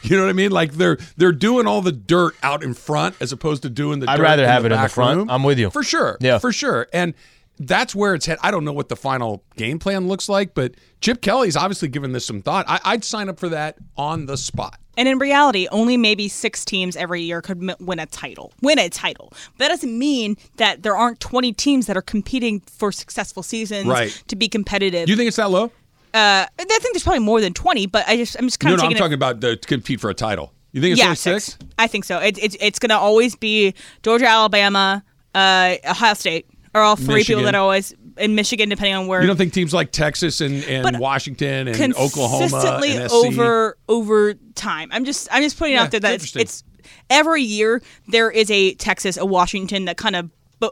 [0.00, 0.52] You know what I mean?
[0.52, 4.08] Like they're they're doing all the dirt out in front as opposed to doing the.
[4.08, 5.16] I'd dirt rather in have it in the front.
[5.18, 5.28] room.
[5.28, 5.70] I'm with you.
[5.70, 6.16] for sure.
[6.20, 6.38] Yeah.
[6.38, 6.86] for sure.
[6.92, 7.14] And
[7.58, 8.38] that's where it's head.
[8.42, 12.12] I don't know what the final game plan looks like, but Chip Kelly's obviously given
[12.12, 12.64] this some thought.
[12.68, 14.78] I, I'd sign up for that on the spot.
[14.96, 18.52] And in reality, only maybe six teams every year could m- win a title.
[18.62, 19.28] Win a title.
[19.56, 23.86] But that doesn't mean that there aren't 20 teams that are competing for successful seasons
[23.86, 24.10] Right.
[24.26, 25.06] to be competitive.
[25.06, 25.66] Do you think it's that low?
[25.66, 25.70] uh,
[26.14, 28.78] I think there's probably more than 20, but I just I'm just kind No, of
[28.80, 30.52] no, I'm taking talking about the, to compete for a title.
[30.72, 31.44] You think it's yeah, only six.
[31.44, 31.58] six?
[31.78, 32.18] I think so.
[32.18, 37.16] It, it, it's going to always be Georgia, Alabama, uh, Ohio State are all three
[37.16, 37.38] Michigan.
[37.38, 39.20] people that are always in Michigan, depending on where.
[39.20, 44.34] You don't think teams like Texas and, and Washington and Oklahoma consistently and over over
[44.54, 44.88] time.
[44.92, 46.64] I'm just I'm just putting Yeah, out there that it's it's,
[47.10, 50.30] every year there is a Texas, a Washington that kind of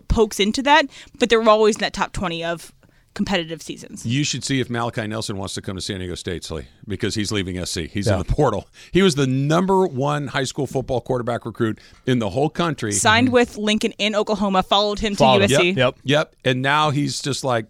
[0.09, 0.87] pokes into that,
[1.19, 2.73] but they're always in that top twenty of
[3.17, 4.07] competitive seasons.
[4.07, 7.17] You should see if Malachi Nelson wants to come to San Diego State, Slee, because
[7.17, 7.89] he's leaving SC.
[7.89, 8.13] He's Yeah.
[8.13, 8.69] in the portal.
[8.93, 12.93] He was the number one high school football quarterback recruit in the whole country.
[12.93, 15.61] Signed with Lincoln in Oklahoma, followed him to Followed him.
[15.61, 15.67] USC.
[15.69, 15.95] Yep, yep.
[16.05, 16.35] Yep.
[16.45, 17.67] And now he's just like,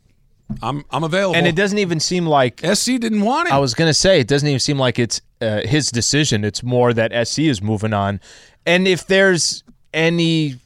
[0.63, 1.35] I'm I'm available.
[1.37, 3.55] And it doesn't even seem like SC didn't want it.
[3.55, 6.45] I was gonna say it doesn't even seem like it's uh, his decision.
[6.45, 8.21] It's more that SC is moving on,
[8.65, 10.57] and if there's any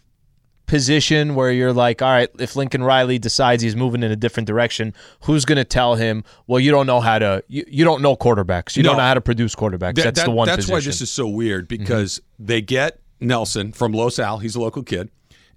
[0.71, 4.47] position where you're like, all right, if Lincoln Riley decides he's moving in a different
[4.47, 6.23] direction, who's gonna tell him?
[6.47, 8.77] Well, you don't know how to, you, you don't know quarterbacks.
[8.77, 8.91] You No.
[8.91, 9.97] don't know how to produce quarterbacks.
[9.97, 10.47] That- that's that- the one.
[10.47, 10.57] Thing.
[10.57, 11.83] That's why this is so weird mm-hmm.
[11.83, 14.39] because they get Nelson from Los Al.
[14.39, 15.11] He's a local kid.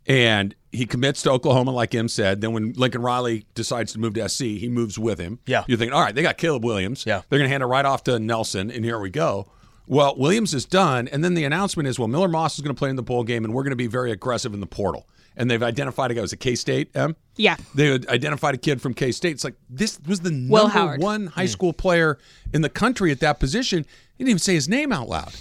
[0.06, 2.41] And he commits to Oklahoma, like Em said.
[2.41, 5.39] Then when Lincoln Riley decides to move to SC, he moves with him.
[5.45, 5.63] Yeah.
[5.67, 7.06] You're thinking, all right, they got Caleb Williams.
[7.06, 7.21] Yeah.
[7.30, 9.47] They're going to hand it right off to Nelson, and here we go.
[9.87, 12.79] Well, Williams is done, and then the announcement is, well, Miller Moss is going to
[12.79, 15.07] play in the bowl game, and we're going to be very aggressive in the portal.
[15.35, 16.21] And they've identified a guy.
[16.21, 16.95] Was it K State?
[16.95, 17.15] Em?
[17.35, 17.55] Yeah.
[17.73, 19.31] They identified a kid from K State.
[19.31, 21.49] It's like this was the number one high mm.
[21.49, 22.19] school player
[22.53, 23.85] in the country at that position.
[24.15, 25.33] He didn't even say his name out loud.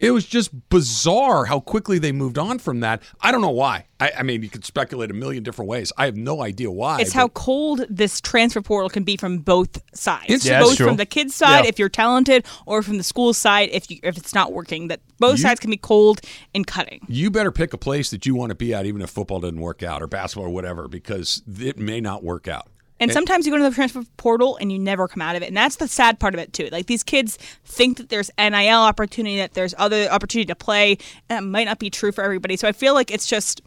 [0.00, 3.02] It was just bizarre how quickly they moved on from that.
[3.20, 3.84] I don't know why.
[4.00, 5.92] I, I mean, you could speculate a million different ways.
[5.98, 7.00] I have no idea why.
[7.00, 10.24] It's how cold this transfer portal can be from both sides.
[10.24, 10.86] It's- Yeah, both true.
[10.86, 11.68] from the kid's side, Yeah.
[11.68, 14.88] if you're talented, or from the school side, if you, if it's not working.
[14.88, 16.22] That both You- sides can be cold
[16.54, 17.00] and cutting.
[17.06, 19.60] you better pick a place that you want to be at, even if football doesn't
[19.60, 22.68] work out or basketball or whatever, because it may not work out.
[23.00, 25.46] And sometimes you go to the transfer portal and you never come out of it.
[25.46, 26.68] And that's the sad part of it too.
[26.70, 31.44] Like these kids think that there's NIL opportunity, that there's other opportunity to play, and
[31.44, 32.56] it might not be true for everybody.
[32.56, 33.62] So I feel like it's just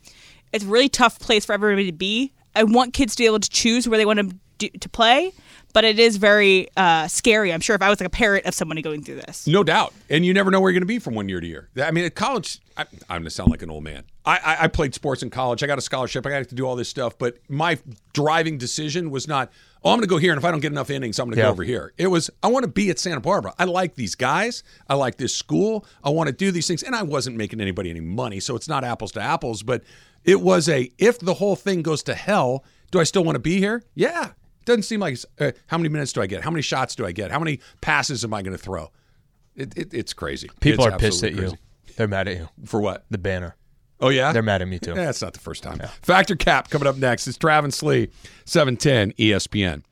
[0.54, 2.32] it's a really tough place for everybody to be.
[2.56, 5.34] I want kids to be able to choose where they want to do, to play,
[5.74, 7.52] but it is very uh, scary.
[7.52, 9.48] I'm sure if I was like a parent of somebody going through this.
[9.48, 9.94] No doubt.
[10.10, 11.70] And you never know where you're going to be from one year to year.
[11.82, 14.04] I mean, at college, I, I'm going to sound like an old man.
[14.26, 15.64] I, I, I played sports in college.
[15.64, 16.26] I got a scholarship.
[16.26, 17.18] I got to do all this stuff.
[17.18, 17.78] But my
[18.14, 19.52] driving decision was not,
[19.84, 20.32] oh, I'm going to go here.
[20.32, 21.48] And if I don't get enough innings, I'm going to Yeah.
[21.48, 21.92] go over here.
[21.98, 23.54] It was, I want to be at Santa Barbara.
[23.60, 24.64] I like these guys.
[24.88, 25.86] I like this school.
[26.04, 26.84] I want to do these things.
[26.84, 28.40] And I wasn't making anybody any money.
[28.40, 29.62] So it's not apples to apples.
[29.62, 29.84] But
[30.24, 33.40] it was a, if the whole thing goes to hell, do I still want to
[33.42, 33.84] be here?
[33.94, 34.28] Yeah.
[34.28, 36.44] It Doesn't seem like, uh, how many minutes do I get?
[36.44, 37.30] How many shots do I get?
[37.32, 38.90] How many passes am I going to throw?
[39.58, 40.50] It, it, it's crazy.
[40.62, 41.94] People It's are pissed at absolutely you.
[41.98, 42.50] They're mad at you.
[42.66, 43.06] For what?
[43.12, 43.58] The banner.
[44.00, 44.34] Oh, yeah?
[44.34, 44.92] They're mad at me too.
[44.92, 45.80] Yeah, that's not the first time.
[46.02, 47.28] Fact or Cap coming up next.
[47.28, 48.10] It's Travis Lee,
[48.46, 49.84] 710 ESPN.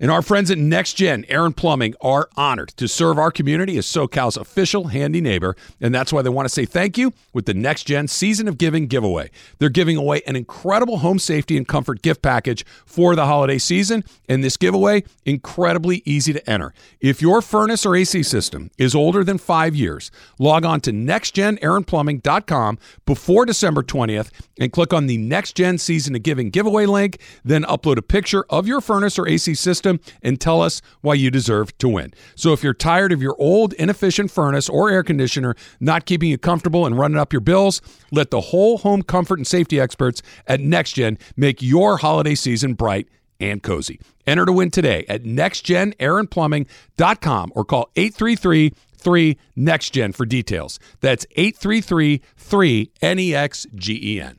[0.00, 3.86] And our friends at NextGen Air and Plumbing are honored to serve our community as
[3.86, 5.56] SoCal's official handy neighbor.
[5.80, 8.86] And that's why they want to say thank you with the NextGen Season of Giving
[8.86, 9.30] giveaway.
[9.58, 14.04] They're giving away an incredible home safety and comfort gift package for the holiday season.
[14.28, 16.72] And this giveaway, incredibly easy to enter.
[17.00, 22.78] If your furnace or AC system is older than five years, log on to nextgenaaronplumbing.com
[23.04, 24.30] before December 20th
[24.60, 27.18] and click on the NextGen Season of Giving giveaway link.
[27.44, 29.87] Then upload a picture of your furnace or AC system
[30.22, 32.12] and tell us why you deserve to win.
[32.34, 36.38] So if you're tired of your old, inefficient furnace or air conditioner not keeping you
[36.38, 40.60] comfortable and running up your bills, let the whole home comfort and safety experts at
[40.60, 43.08] NextGen make your holiday season bright
[43.40, 44.00] and cozy.
[44.26, 50.78] Enter to win today at nextgenaaronplumbing.com or call 833 3 NextGen for details.
[51.00, 54.38] That's 833 3 NEXGEN.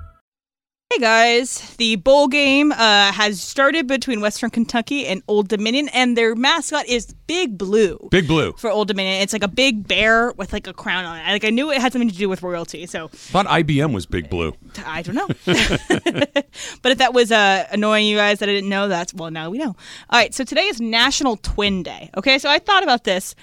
[0.91, 6.17] Hey guys, the bowl game uh, has started between Western Kentucky and Old Dominion, and
[6.17, 8.09] their mascot is Big Blue.
[8.11, 8.51] Big Blue.
[8.57, 11.31] For Old Dominion, it's like a big bear with like a crown on it.
[11.31, 14.29] Like I knew it had something to do with royalty, so Thought IBM was Big
[14.29, 14.53] Blue.
[14.85, 15.27] I don't know.
[15.45, 19.49] but if that was uh, annoying you guys that I didn't know, that's well now
[19.49, 19.77] we know.
[20.09, 22.09] All right, so today is National Twin Day.
[22.17, 23.33] Okay, so I thought about this,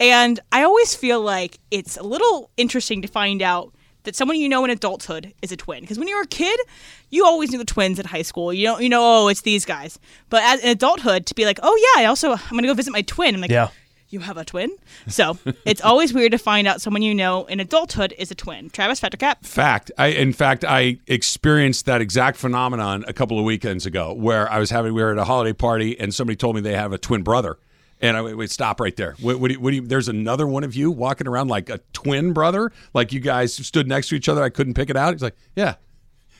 [0.00, 3.73] and I always feel like it's a little interesting to find out
[4.04, 5.80] that someone you know in adulthood is a twin.
[5.80, 6.58] Because when you were a kid,
[7.10, 8.52] you always knew the twins at high school.
[8.52, 9.98] You don't, you know, oh, it's these guys.
[10.30, 12.92] But as in adulthood, to be like, oh yeah, I also I'm gonna go visit
[12.92, 13.34] my twin.
[13.34, 13.68] I'm like, Yeah.
[14.08, 14.70] you have a twin.
[15.08, 18.70] So it's always weird to find out someone you know in adulthood is a twin.
[18.70, 19.44] Travis Fact or Cap.
[19.44, 19.90] Fact.
[19.98, 24.58] I in fact I experienced that exact phenomenon a couple of weekends ago where I
[24.58, 26.98] was having we were at a holiday party and somebody told me they have a
[26.98, 27.56] twin brother.
[28.04, 29.14] And I wait, wait stop right there.
[29.18, 31.70] What, what, do you, what do you, there's another one of you walking around like
[31.70, 34.42] a twin brother, like you guys stood next to each other.
[34.42, 35.14] I couldn't pick it out.
[35.14, 35.76] He's like, yeah.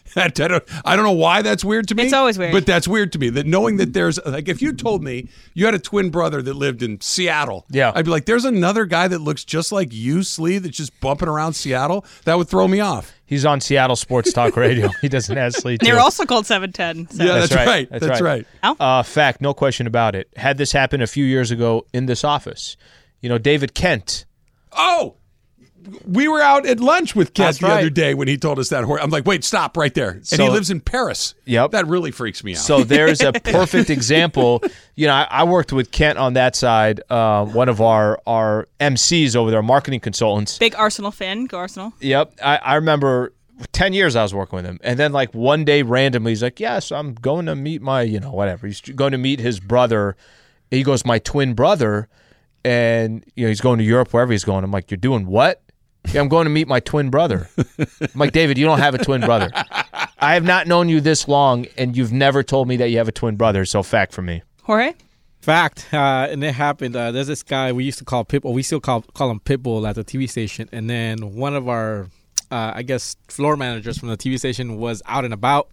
[0.17, 2.05] I don't, I don't know why that's weird to me.
[2.05, 2.53] It's always weird.
[2.53, 3.31] but that's weird to me.
[3.31, 6.55] That knowing that there's like, if you told me you had a twin brother that
[6.55, 7.90] lived in Seattle, Yeah.
[7.95, 11.29] I'd be like, there's another guy that looks just like you, Slee, that's just bumping
[11.29, 12.05] around Seattle.
[12.25, 13.12] That would throw me off.
[13.27, 14.88] He's on Seattle Sports Talk Radio.
[15.01, 15.81] he doesn't have sleep.
[15.81, 17.17] They're also called 710.
[17.17, 17.25] So.
[17.25, 17.67] Yeah, that's, right.
[17.67, 17.90] right.
[17.90, 18.47] That's That's, right.
[18.62, 18.77] right.
[18.79, 20.29] Uh, fact, no question about it.
[20.37, 22.77] Had this happened a few years ago in this office,
[23.21, 24.27] you know, David Kent.
[24.73, 25.17] Oh,
[26.07, 27.79] we were out at lunch with Kent That's the right.
[27.81, 28.85] other day when he told us that.
[28.85, 30.11] hor- I'm like, wait, stop right there.
[30.11, 31.35] And So- he lives in Paris.
[31.44, 31.73] Yep.
[31.73, 32.59] That really freaks me out.
[32.59, 34.62] So there's a perfect example.
[34.94, 37.01] You know, I, I worked with Kent on that side.
[37.11, 40.59] Uh, one of our our MCs over there, marketing consultants.
[40.59, 41.44] Big Arsenal fan.
[41.47, 41.92] Go Arsenal.
[42.01, 43.33] Yep, I, I remember.
[43.73, 44.81] 10 years I was working with him.
[44.83, 48.18] And then, like, one day randomly, he's like, Yes, I'm going to meet my, you
[48.18, 48.66] know, whatever.
[48.66, 50.16] He's going to meet his brother.
[50.73, 52.09] He goes, My twin brother.
[52.64, 54.64] And, you know, he's going to Europe, wherever he's going.
[54.64, 55.62] I'm like, You're doing what?
[56.12, 57.49] Yeah, I'm going to meet my twin brother.
[57.79, 59.51] I'm like, David, you don't have a twin brother.
[60.19, 63.09] I have not known you this long, and you've never told me that you have
[63.09, 63.64] a twin brother.
[63.64, 64.43] So, fact for me.
[64.62, 64.95] Jorge.
[65.40, 66.97] Fact, uh, and it happened.
[66.97, 68.55] Uh, there's this guy we used to call Pitbull.
[68.55, 70.71] We still call call him Pitbull at the TV station.
[70.73, 72.09] And then one of our,
[72.51, 75.69] uh, I guess, floor managers from the TV station was out and about.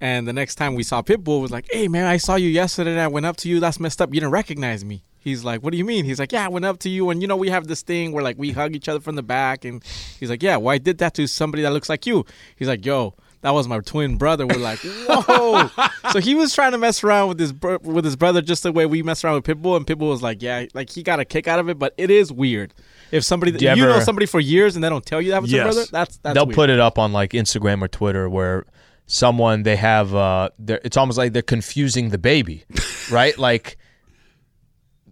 [0.00, 2.92] And the next time we saw Pitbull, was like, "Hey man, I saw you yesterday.
[2.92, 3.58] and I went up to you.
[3.58, 4.14] That's messed up.
[4.14, 6.64] You didn't recognize me." He's like, "What do you mean?" He's like, "Yeah, I went
[6.64, 8.88] up to you, and you know we have this thing where like we hug each
[8.88, 9.84] other from the back." And
[10.18, 12.24] he's like, "Yeah, well I did that to somebody that looks like you."
[12.56, 14.46] He's like, "Yo." That was my twin brother.
[14.46, 15.70] We're like, whoa!
[16.12, 18.70] so he was trying to mess around with his bro- with his brother just the
[18.70, 21.24] way we mess around with Pitbull, and Pitbull was like, yeah, like he got a
[21.24, 21.78] kick out of it.
[21.78, 22.74] But it is weird
[23.10, 25.50] if somebody you you, know somebody for years and they don't tell you that was
[25.50, 25.74] their Yes.
[25.74, 25.88] brother.
[25.90, 26.54] That's that's They'll weird.
[26.54, 28.66] put it up on like Instagram or Twitter where
[29.06, 32.64] someone they have uh they're, it's almost like they're confusing the baby
[33.10, 33.78] right like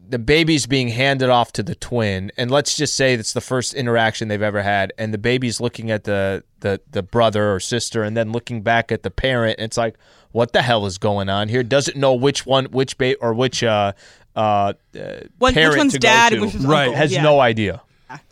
[0.08, 3.74] the baby's being handed off to the twin, and let's just say that's the first
[3.74, 8.02] interaction they've ever had, and the baby's looking at the the the brother or sister,
[8.02, 9.58] and then looking back at the parent.
[9.58, 9.96] And it's like,
[10.32, 11.62] what the hell is going on here?
[11.62, 13.92] Doesn't know which one, which ba- or which uh
[14.34, 14.72] uh, uh
[15.38, 16.40] One- which one's to go dad to.
[16.40, 16.84] which one's Right.
[16.84, 16.96] uncle.
[16.96, 17.22] Has Yeah.
[17.22, 17.82] no idea.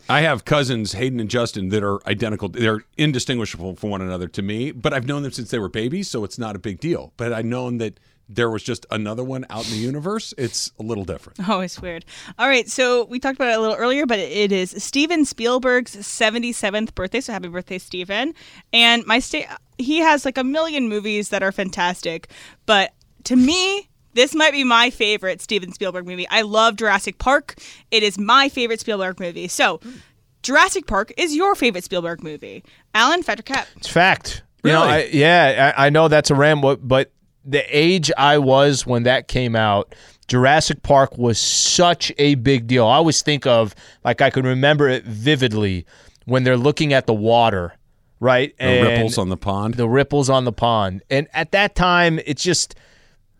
[0.09, 2.49] I have cousins, Hayden and Justin, that are identical.
[2.49, 6.09] They're indistinguishable from one another to me, but I've known them since they were babies,
[6.09, 7.13] so it's not a big deal.
[7.15, 10.33] But I've known that there was just another one out in the universe.
[10.37, 11.39] It's a little different.
[11.47, 12.03] Oh, it's weird.
[12.37, 15.95] All right, so we talked about it a little earlier, but it is Steven Spielberg's
[15.95, 17.21] 77th birthday.
[17.21, 18.33] So happy birthday, Steven.
[18.73, 22.29] And my state, he has like a million movies that are fantastic,
[22.65, 22.93] but
[23.25, 26.27] to me, this might be my favorite Steven Spielberg movie.
[26.29, 27.55] I love Jurassic Park.
[27.91, 29.47] It is my favorite Spielberg movie.
[29.47, 29.79] So,
[30.43, 32.63] Jurassic Park is your favorite Spielberg movie.
[32.95, 33.67] Alan Fact or Cap.
[33.75, 34.43] It's fact.
[34.63, 34.93] You know, Really?
[34.93, 37.11] I, yeah, I, I know that's a ramble, but
[37.47, 39.95] the age I was when that came out,
[40.27, 42.85] Jurassic Park was such a big deal.
[42.85, 45.85] I always think of like I can remember it vividly
[46.25, 47.73] when they're looking at the water,
[48.19, 48.53] right?
[48.59, 49.75] The ripples on the pond.
[49.75, 51.01] the ripples on the pond.
[51.09, 52.75] And at that time, it's just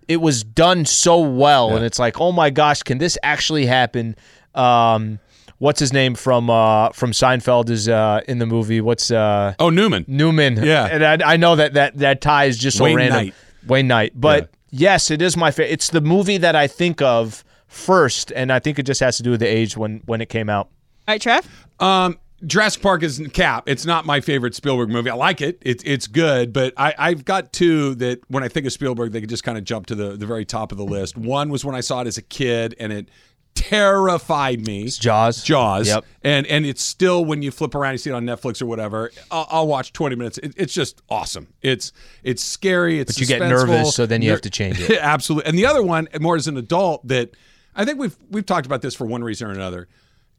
[0.08, 4.16] it was done so well, and it's like, oh my gosh, can this actually happen?
[4.56, 5.20] Um,
[5.58, 8.80] what's his name from uh, from Seinfeld is uh, in the movie?
[8.80, 10.06] What's uh, oh, Newman.
[10.08, 10.64] Newman?
[10.64, 10.86] Yeah.
[10.86, 13.26] and I, I know that that that tie is just so Wayne random.
[13.26, 13.34] Knight.
[13.68, 15.74] Wayne Knight, but yes, it is my favorite.
[15.74, 19.24] It's the movie that I think of first, and I think it just has to
[19.24, 20.70] do with the age when when it came out.
[21.08, 21.48] All right, Trev.
[21.80, 23.64] Um, Jurassic Park is cap.
[23.68, 25.10] It's not my favorite Spielberg movie.
[25.10, 25.58] I like it.
[25.62, 29.22] It's it's good, but I, I've got two that when I think of Spielberg, they
[29.22, 31.18] could just kind of jump to the, the very top of the list.
[31.18, 33.10] One was when I saw it as a kid, and it
[33.58, 34.84] terrified me.
[34.84, 35.44] It's Jaws.
[35.44, 35.88] Jaws.
[35.88, 36.06] Yep.
[36.24, 39.12] And and it's still when you flip around, you see it on Netflix or whatever.
[39.32, 40.38] I'll, I'll watch twenty minutes.
[40.38, 41.48] It, it's just awesome.
[41.62, 41.92] It's
[42.24, 43.00] it's scary.
[43.00, 44.98] It's But you get nervous, so then you have to change it.
[45.02, 45.50] Absolutely.
[45.50, 47.32] And the other one, more as an adult, that
[47.76, 49.88] I think we've we've talked about this for one reason or another.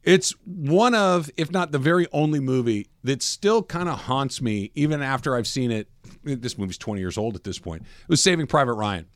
[0.03, 4.71] It's one of, if not the very only movie that still kind of haunts me,
[4.73, 5.89] even after I've seen it.
[6.23, 7.81] This movie's 20 years old at this point.
[7.83, 9.07] It was Saving Private Ryan,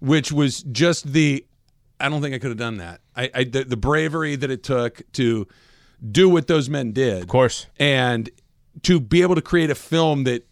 [0.00, 1.44] which was just the.
[2.00, 3.00] I don't think I could have done that.
[3.16, 5.46] I, I the, the bravery that it took to
[6.10, 8.30] do what those men did, of course, and
[8.82, 10.46] to be able to create a film that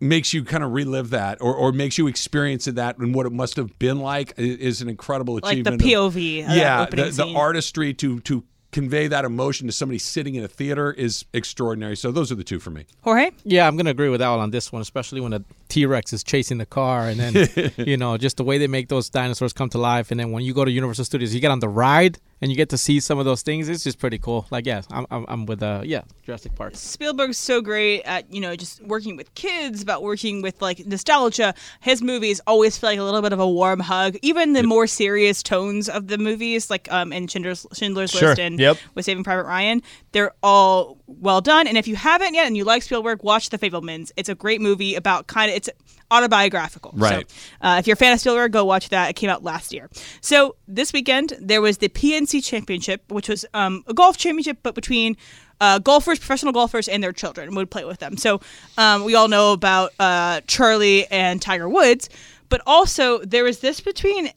[0.00, 3.32] makes you kind of relive that or, or makes you experience that and what it
[3.32, 5.66] must have been like is an incredible achievement.
[5.66, 6.08] Like the achievement.
[6.08, 8.44] of- POV of uh, yeah, the, the artistry to to
[8.76, 11.96] convey that emotion to somebody sitting in a theater is extraordinary.
[11.96, 12.84] So those are the two for me.
[13.04, 13.30] Jorge?
[13.42, 16.58] Yeah, I'm gonna agree with Al on this one, especially when a T-Rex is chasing
[16.58, 19.78] the car, and then you know just the way they make those dinosaurs come to
[19.78, 22.50] life, and then when you go to Universal Studios, you get on the ride and
[22.50, 23.68] you get to see some of those things.
[23.68, 24.46] It's just pretty cool.
[24.50, 26.74] Like, yeah, I'm I'm, I'm with uh yeah Jurassic Park.
[26.76, 31.54] Spielberg's so great at you know just working with kids, about working with like nostalgia.
[31.80, 34.16] His movies always feel like a little bit of a warm hug.
[34.22, 38.28] Even the more serious tones of the movies, like um in Schindler's, Schindler's Sure.
[38.30, 38.78] List and Yep.
[38.94, 41.66] with Saving Private Ryan, they're all well done.
[41.66, 44.12] And if you haven't yet and you like Spielberg, watch The Fabelmans.
[44.16, 45.70] It's a great movie about kind of it's
[46.10, 46.92] autobiographical.
[46.94, 47.28] Right.
[47.30, 49.10] So, uh, if you're a fan of Spielberg, go watch that.
[49.10, 49.90] It came out last year.
[50.20, 54.74] So this weekend there was the PNC Championship, which was um, a golf championship, but
[54.74, 55.16] between
[55.60, 58.16] uh, golfers, professional golfers, and their children would play with them.
[58.16, 58.40] So
[58.76, 62.08] um, we all know about uh, Charlie and Tiger Woods,
[62.48, 64.30] but also there was this between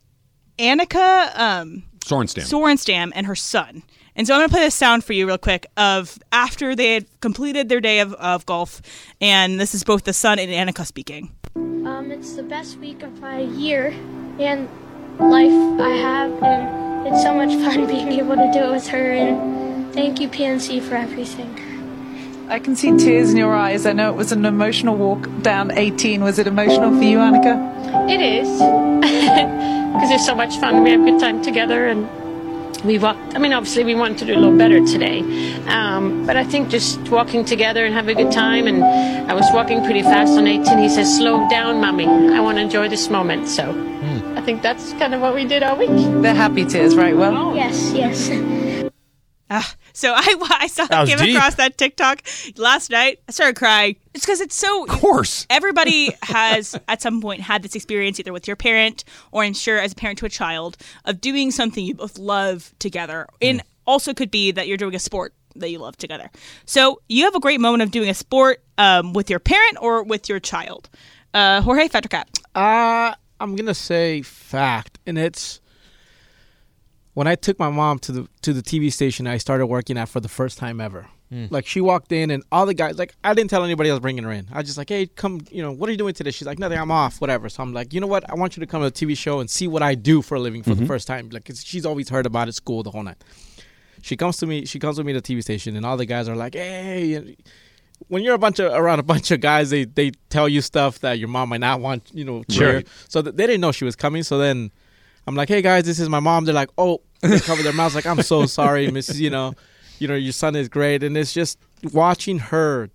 [0.57, 2.43] Annika um, Sorenstam.
[2.43, 3.83] Sorenstam and her son.
[4.19, 6.93] And so I'm going to play this sound for you real quick of after they
[6.93, 8.81] had completed their day of, of golf.
[9.21, 11.31] And this is both the son and Annika speaking.
[11.55, 13.93] Um, it's the best week of my year
[14.37, 14.67] and
[15.19, 19.13] life I have, and it's so much fun being able to do it with her.
[19.13, 21.57] And thank you, PNC, for everything.
[22.49, 23.85] I can see tears in your eyes.
[23.85, 26.25] I know it was an emotional walk down 18.
[26.25, 28.09] Was it emotional for you, Annika?
[28.09, 28.49] It is
[29.93, 30.83] because it's so much fun.
[30.83, 32.18] We have a good time together, and
[32.83, 33.35] we walked.
[33.35, 35.19] I mean, obviously, we wanted to do a little better today,
[35.67, 38.67] um, but I think just walking together and have a good time.
[38.67, 38.83] And
[39.29, 40.77] I was walking pretty fast on 18.
[40.79, 42.07] He says, "Slow down, mommy.
[42.07, 43.63] I want to enjoy this moment." So
[44.35, 45.89] I think that's kind of what we did all week.
[46.21, 47.15] They're happy tears, right?
[47.15, 48.29] Well, Yes, yes.
[49.49, 51.35] Ah, so I, I saw That was came deep.
[51.35, 52.21] across that TikTok
[52.57, 53.19] last night.
[53.27, 53.95] I started crying.
[54.13, 54.83] It's because it's so.
[54.83, 59.43] Of course, everybody has at some point had this experience either with your parent or,
[59.43, 63.27] I'm sure, as a parent to a child of doing something you both love together.
[63.41, 66.29] And also could be that you're doing a sport that you love together.
[66.65, 70.03] So you have a great moment of doing a sport um, with your parent or
[70.03, 70.89] with your child.
[71.33, 72.29] Uh, Jorge Fact or Cap.
[72.53, 75.59] Uh, I'm gonna say fact, and it's
[77.19, 80.07] when I took my mom to the to the TV station I started working at
[80.07, 81.05] for the first time ever.
[81.29, 81.47] Hmm.
[81.49, 83.99] Like she walked in and all the guys like I didn't tell anybody I was
[83.99, 84.47] bringing her in.
[84.53, 86.31] I was just like, hey, come, you know, what are you doing today?
[86.31, 87.49] She's like, nothing, I'm off, whatever.
[87.49, 88.23] So I'm like, you know what?
[88.29, 90.35] I want you to come to a TV show and see what I do for
[90.35, 90.85] a living for the mm-hmm.
[90.85, 91.29] first time.
[91.29, 93.21] Like 'cause she's always heard about it at school the whole night.
[94.01, 94.63] She comes to me.
[94.65, 97.35] She comes with me to the TV station, and all the guys are like, hey.
[98.07, 100.99] When you're a bunch of around a bunch of guys, they they tell you stuff
[100.99, 102.45] that your mom might not want, you know.
[102.49, 102.71] Sure.
[102.71, 102.83] hear.
[103.09, 104.23] So th- they didn't know she was coming.
[104.23, 104.71] So then
[105.29, 106.45] I'm like, hey guys, this is my mom.
[106.45, 109.19] They're like, oh, they cover their mouths like, I'm so sorry, Mrs.
[109.19, 109.53] You know,
[109.99, 111.59] you know, your son is great, and it's just
[111.93, 112.89] watching her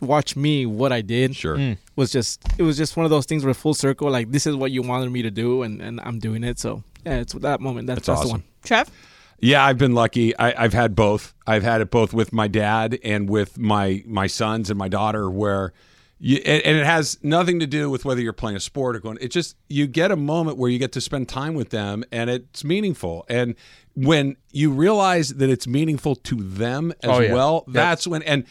[0.00, 1.34] watch me what I did.
[1.34, 1.56] Sure.
[1.56, 1.78] Mm.
[1.96, 4.54] Was just it was just one of those things where full circle, like this is
[4.56, 6.58] what you wanted me to do, and and I'm doing it.
[6.58, 7.86] So yeah, it's that moment.
[7.86, 8.28] That's, That's that's, awesome.
[8.28, 8.44] the one.
[8.64, 8.90] Trev?
[9.38, 10.36] Yeah, I've been lucky.
[10.38, 11.34] I, I've had both.
[11.46, 15.30] I've had it both with my dad and with my my sons and my daughter,
[15.30, 15.72] where
[16.18, 19.00] you and, and it has nothing to do with whether you're playing a sport or
[19.00, 19.18] going.
[19.20, 22.30] It just you get a moment where you get to spend time with them, and
[22.30, 23.24] it's meaningful.
[23.28, 23.54] And
[23.94, 27.32] when you realize that it's meaningful to them as Oh, yeah.
[27.34, 28.44] well, That's- that's when and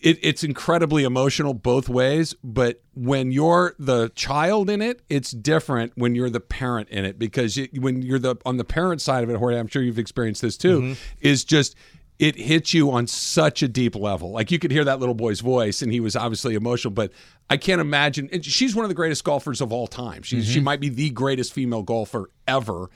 [0.00, 2.34] it, it's incredibly emotional both ways.
[2.42, 7.20] But when you're the child in it, it's different when you're the parent in it
[7.20, 10.00] because you, when you're the on the parent side of it, Jorge, I'm sure you've
[10.00, 10.80] experienced this too.
[10.80, 10.92] Mm-hmm.
[11.20, 11.76] Is just
[12.22, 14.30] it hits you on such a deep level.
[14.30, 16.92] Like you could hear that little boy's voice, and he was obviously emotional.
[16.92, 17.10] But
[17.50, 18.28] I can't imagine.
[18.42, 20.22] She's one of the greatest golfers of all time.
[20.22, 20.64] She she Mm-hmm.
[20.64, 22.90] might be the greatest female golfer ever.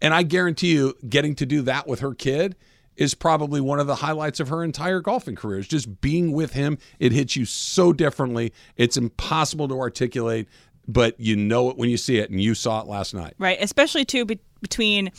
[0.00, 2.56] And I guarantee you, getting to do that with her kid
[2.96, 5.58] is probably one of the highlights of her entire golfing career.
[5.58, 6.78] Is just being with him.
[6.98, 8.54] It hits you so differently.
[8.76, 10.48] It's impossible to articulate,
[10.88, 13.34] but you know it when you see it, and you saw it last night.
[13.38, 15.10] Right, especially too be- between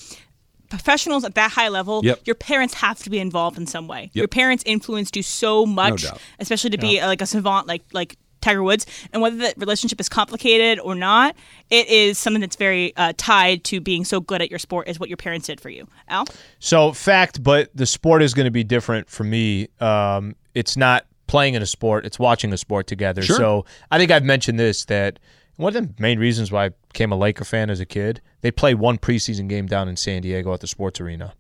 [0.74, 2.02] professionals at that high level.
[2.04, 2.22] Yep.
[2.26, 4.10] Your parents have to be involved in some way.
[4.14, 4.16] Yep.
[4.16, 6.20] Your parents influenced you so much, doubt.
[6.40, 8.88] especially to be like a savant like like Tiger Woods.
[9.14, 11.36] And whether that relationship is complicated or not,
[11.70, 15.00] it is something that's very uh, tied to being so good at your sport is
[15.00, 15.88] what your parents did for you.
[16.10, 16.26] Al,
[16.60, 19.68] So fact, but the sport is going to be different for me.
[19.80, 23.22] Um, it's not playing in a sport; it's watching a sport together.
[23.22, 23.38] Sure.
[23.38, 25.20] So I think I've mentioned this that
[25.64, 28.22] one of the main reasons why I became a Laker fan as a kid.
[28.42, 31.34] They play one preseason game down in San Diego at the Sports Arena.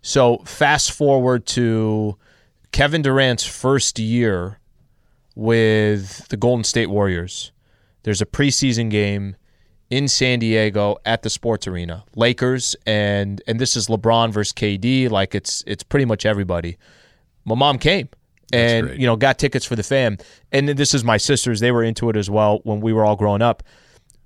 [0.00, 2.16] So fast forward to
[2.72, 4.60] Kevin Durant's first year
[5.34, 7.52] with the Golden State Warriors.
[8.04, 9.36] There's a preseason game
[9.90, 12.04] in San Diego at the Sports Arena.
[12.14, 15.10] Lakers and and this is LeBron versus KD.
[15.10, 16.76] Like it's it's pretty much everybody.
[17.44, 18.08] My mom came
[18.52, 19.00] and great.
[19.00, 20.18] you know got tickets for the fam.
[20.52, 21.60] And this is my sisters.
[21.60, 23.62] They were into it as well when we were all growing up.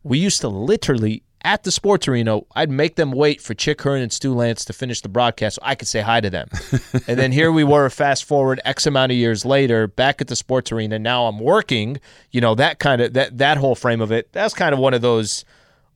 [0.03, 4.01] We used to literally at the sports arena, I'd make them wait for Chick Hearn
[4.01, 6.49] and Stu Lantz to finish the broadcast so I could say hi to them.
[7.09, 10.37] and then here we were, fast forward X amount of years later, back at the
[10.37, 10.99] sports arena.
[11.01, 12.01] Now I'm working.
[12.31, 14.33] You know that kind of that that whole frame of it.
[14.33, 15.45] That's kind of one of those.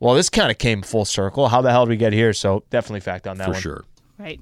[0.01, 1.49] Well, this kind of came full circle.
[1.49, 2.33] How the hell did we get here?
[2.33, 3.61] So definitely fact on that For one.
[3.61, 3.85] sure.
[4.19, 4.41] right?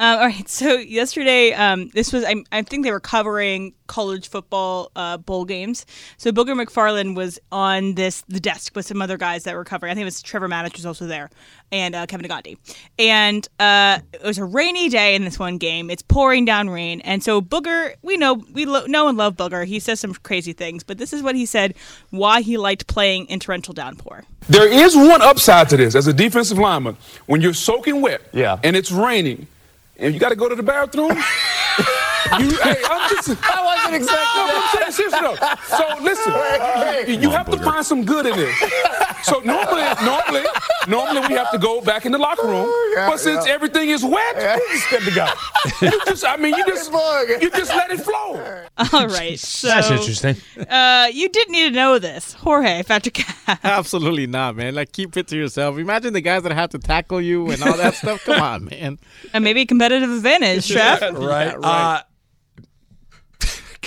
[0.00, 0.48] Um, all right.
[0.54, 5.44] So yesterday, um, this was I, I think they were covering college football uh, bowl
[5.44, 5.84] games.
[6.16, 9.90] So Booger McFarland was on this the desk with some other guys that were covering.
[9.90, 11.28] I think it was Trevor Matich was also there,
[11.72, 12.56] and uh, Kevin Gandhi.
[12.98, 15.90] And uh, it was a rainy day in this one game.
[15.90, 19.64] It's pouring down rain, and so Booger, we know we lo- know and love Booger.
[19.66, 21.74] He says some crazy things, but this is what he said
[22.10, 24.24] why he liked playing in torrential downpour.
[24.48, 26.96] There is one upside to this as a defensive lineman.
[27.26, 28.58] When you're soaking wet Yeah.
[28.62, 29.46] and it's raining
[29.96, 31.12] and you got to go to the bathroom,
[32.40, 33.28] you, hey, I'm just.
[33.42, 35.36] I wasn't exactly No, I'm saying seriously though.
[35.76, 38.56] So listen, you, you have to find some good in this.
[39.22, 40.44] So normally, normally,
[40.88, 42.70] normally we have to go back in the locker room.
[42.94, 45.26] But since everything is wet, It's good to go.
[45.80, 48.64] you just, I mean, you just, you just let it flow.
[48.92, 49.38] All right.
[49.54, 50.36] So That's interesting.
[50.68, 53.20] Uh, you didn't need to know this, Jorge Patrick.
[53.64, 54.74] Absolutely not, man.
[54.74, 55.78] Like keep it to yourself.
[55.78, 58.24] Imagine the guys that have to tackle you and all that stuff.
[58.24, 58.98] Come on, man.
[59.32, 61.00] and maybe competitive advantage, Chef.
[61.14, 61.54] right?
[61.62, 62.02] Uh,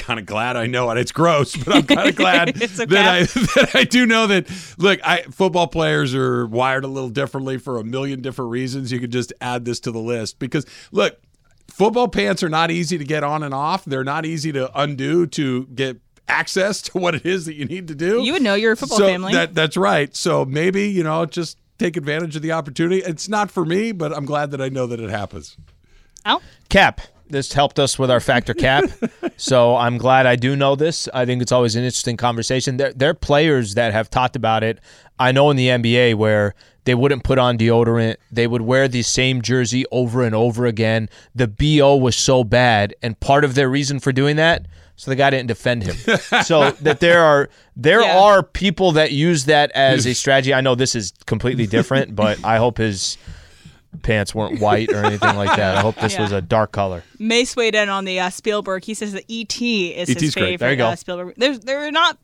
[0.08, 0.98] kind of glad I know it.
[0.98, 2.66] It's gross, but I'm kind of glad okay.
[2.66, 4.50] that I that I do know that.
[4.78, 8.92] Look, I football players are wired a little differently for a million different reasons.
[8.92, 11.20] You could just add this to the list because look,
[11.68, 13.84] football pants are not easy to get on and off.
[13.84, 16.00] They're not easy to undo to get
[16.30, 18.22] access to what it is that you need to do.
[18.22, 19.34] You would know you're a football so family.
[19.34, 20.16] That that's right.
[20.16, 23.02] So maybe you know just take advantage of the opportunity.
[23.02, 25.58] It's not for me, but I'm glad that I know that it happens.
[26.24, 26.42] Al?
[26.70, 27.02] Cap.
[27.30, 28.86] This helped us with our Fact or Cap.
[29.38, 31.08] so I'm glad I do know this.
[31.14, 32.78] I think it's always an interesting conversation.
[32.78, 34.80] There, there are players that have talked about it.
[35.20, 36.56] I know in the NBA where
[36.86, 38.16] they wouldn't put on deodorant.
[38.32, 41.10] They would wear the same jersey over and over again.
[41.36, 42.96] The BO was so bad.
[43.02, 45.96] And part of their reason for doing that, so the guy didn't defend him.
[46.44, 48.18] so that there are there Yeah.
[48.20, 50.54] are people that use that as a strategy.
[50.54, 53.18] I know this is completely different, but I hope his
[54.02, 55.78] pants weren't white or anything like that.
[55.78, 56.22] I hope this Yeah.
[56.22, 57.04] was a dark color.
[57.20, 58.84] Mace weighed in on the uh, Spielberg.
[58.84, 59.90] He says that E.T.
[59.90, 60.44] is E.T.'s his great.
[60.44, 60.88] favorite There you go.
[60.88, 61.34] Uh, Spielberg.
[61.38, 62.18] There's there are not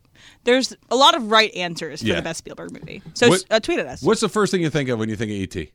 [0.44, 2.16] there's a lot of right answers for Yeah.
[2.16, 3.02] the best Spielberg movie.
[3.14, 4.02] So What- uh, tweet at us.
[4.02, 5.68] What's the first thing you think of when you think of ET?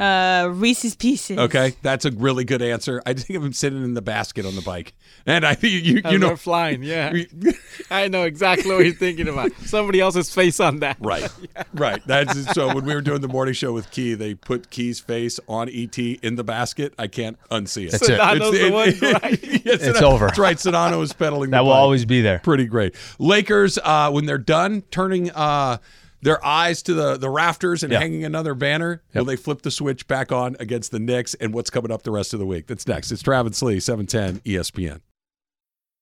[0.00, 1.36] Uh, Reese's Pieces.
[1.38, 3.02] Okay, that's a really good answer.
[3.04, 4.94] I think of him sitting in the basket on the bike,
[5.26, 6.82] and I you you, As you know flying.
[6.82, 7.12] Yeah,
[7.90, 9.52] I know exactly what you're thinking about.
[9.64, 10.96] Somebody else's face on that.
[11.00, 11.28] Right,
[11.74, 12.00] right.
[12.06, 12.74] That's so.
[12.74, 15.98] When we were doing the morning show with Key, they put Key's face on ET
[15.98, 16.94] in the basket.
[16.98, 17.90] I can't unsee it.
[17.92, 18.18] That's it.
[18.18, 19.42] Sedano's the one, right?
[19.42, 20.26] Yes, It's Sedano- over.
[20.28, 20.56] That's right.
[20.56, 21.50] Sedano is pedaling.
[21.50, 21.78] That the will bike.
[21.78, 22.38] always be there.
[22.38, 22.94] Pretty great.
[23.18, 25.76] Lakers, uh, when they're done turning uh,
[26.22, 28.00] their eyes to the, the rafters and Yeah.
[28.00, 31.70] hanging another banner, will they flip the switch back on against the Knicks and what's
[31.70, 32.66] coming up the rest of the week?
[32.66, 33.10] That's next.
[33.12, 35.00] It's Travis Lee, E 710 ESPN.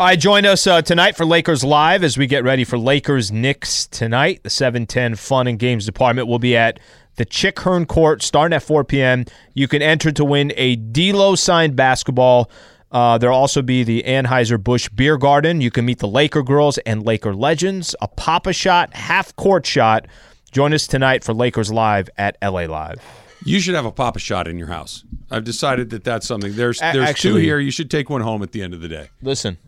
[0.00, 3.30] All right, join us uh, tonight for Lakers Live as we get ready for Lakers
[3.30, 4.42] Knicks tonight.
[4.42, 6.80] The 710 Fun and Games Department will be at
[7.16, 9.26] the Chick Hearn Court starting at 4 p.m.
[9.52, 12.50] You can enter to win a D'Lo signed basketball.
[12.90, 15.60] Uh, there'll also be the Anheuser-Busch Beer Garden.
[15.60, 17.94] You can meet the Laker girls and Laker legends.
[18.00, 20.06] A Pop-A-Shot, half court shot.
[20.50, 23.02] Join us tonight for Lakers Live at LA Live.
[23.44, 25.04] You should have a Pop-A-Shot in your house.
[25.30, 26.56] I've decided that that's something.
[26.56, 27.58] There's there's two here.
[27.58, 29.10] You should take one home at the end of the day.
[29.20, 29.58] Listen,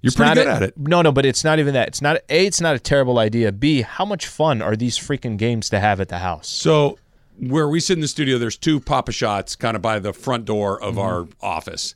[0.00, 0.78] You're It's pretty good a- at it.
[0.78, 1.88] No, no, but it's not even that.
[1.88, 2.46] It's not a.
[2.46, 3.50] It's not a terrible idea.
[3.52, 3.82] B.
[3.82, 6.48] How much fun are these freaking games to have at the house?
[6.48, 6.98] So
[7.38, 10.80] where we sit in the studio, there's two Pop-A-Shots kind of by the front door
[10.82, 11.00] of Mm-hmm.
[11.00, 11.94] our office.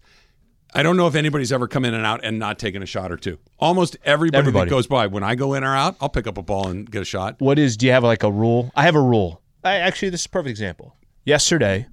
[0.74, 3.12] I don't know if anybody's ever come in and out and not taken a shot
[3.12, 3.38] or two.
[3.58, 4.70] Almost everybody, Everybody.
[4.70, 6.90] that goes by, when I go in or out, I'll pick up a ball and
[6.90, 7.36] get a shot.
[7.40, 7.76] What is?
[7.76, 8.72] Do you have like a rule?
[8.74, 9.42] I have a rule.
[9.62, 10.96] I, actually, this is a perfect example.
[11.24, 11.86] Yesterday,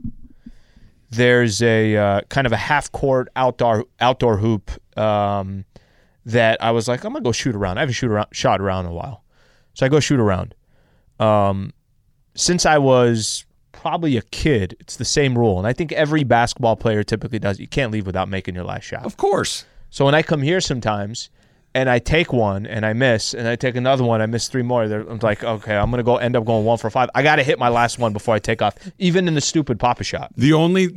[1.09, 5.65] there's a uh, kind of a half court outdoor outdoor hoop um,
[6.31, 7.77] that I was like, I'm gonna go shoot around.
[7.77, 9.23] I haven't shoot around, shot around in a while,
[9.73, 10.55] so I go shoot around.
[11.19, 11.73] Um,
[12.35, 16.75] since I was probably a kid, it's the same rule, and I think every basketball
[16.75, 17.59] player typically does.
[17.59, 19.05] You can't leave without making your last shot.
[19.05, 19.65] Of course.
[19.89, 21.29] So when I come here sometimes
[21.75, 24.61] and I take one and I miss, and I take another one, I miss three
[24.63, 24.83] more.
[24.83, 27.09] I'm like, okay, I'm gonna go end up going one for five.
[27.15, 29.79] I got to hit my last one before I take off, even in the stupid
[29.79, 30.31] Pop-A-Shot.
[30.37, 30.89] The only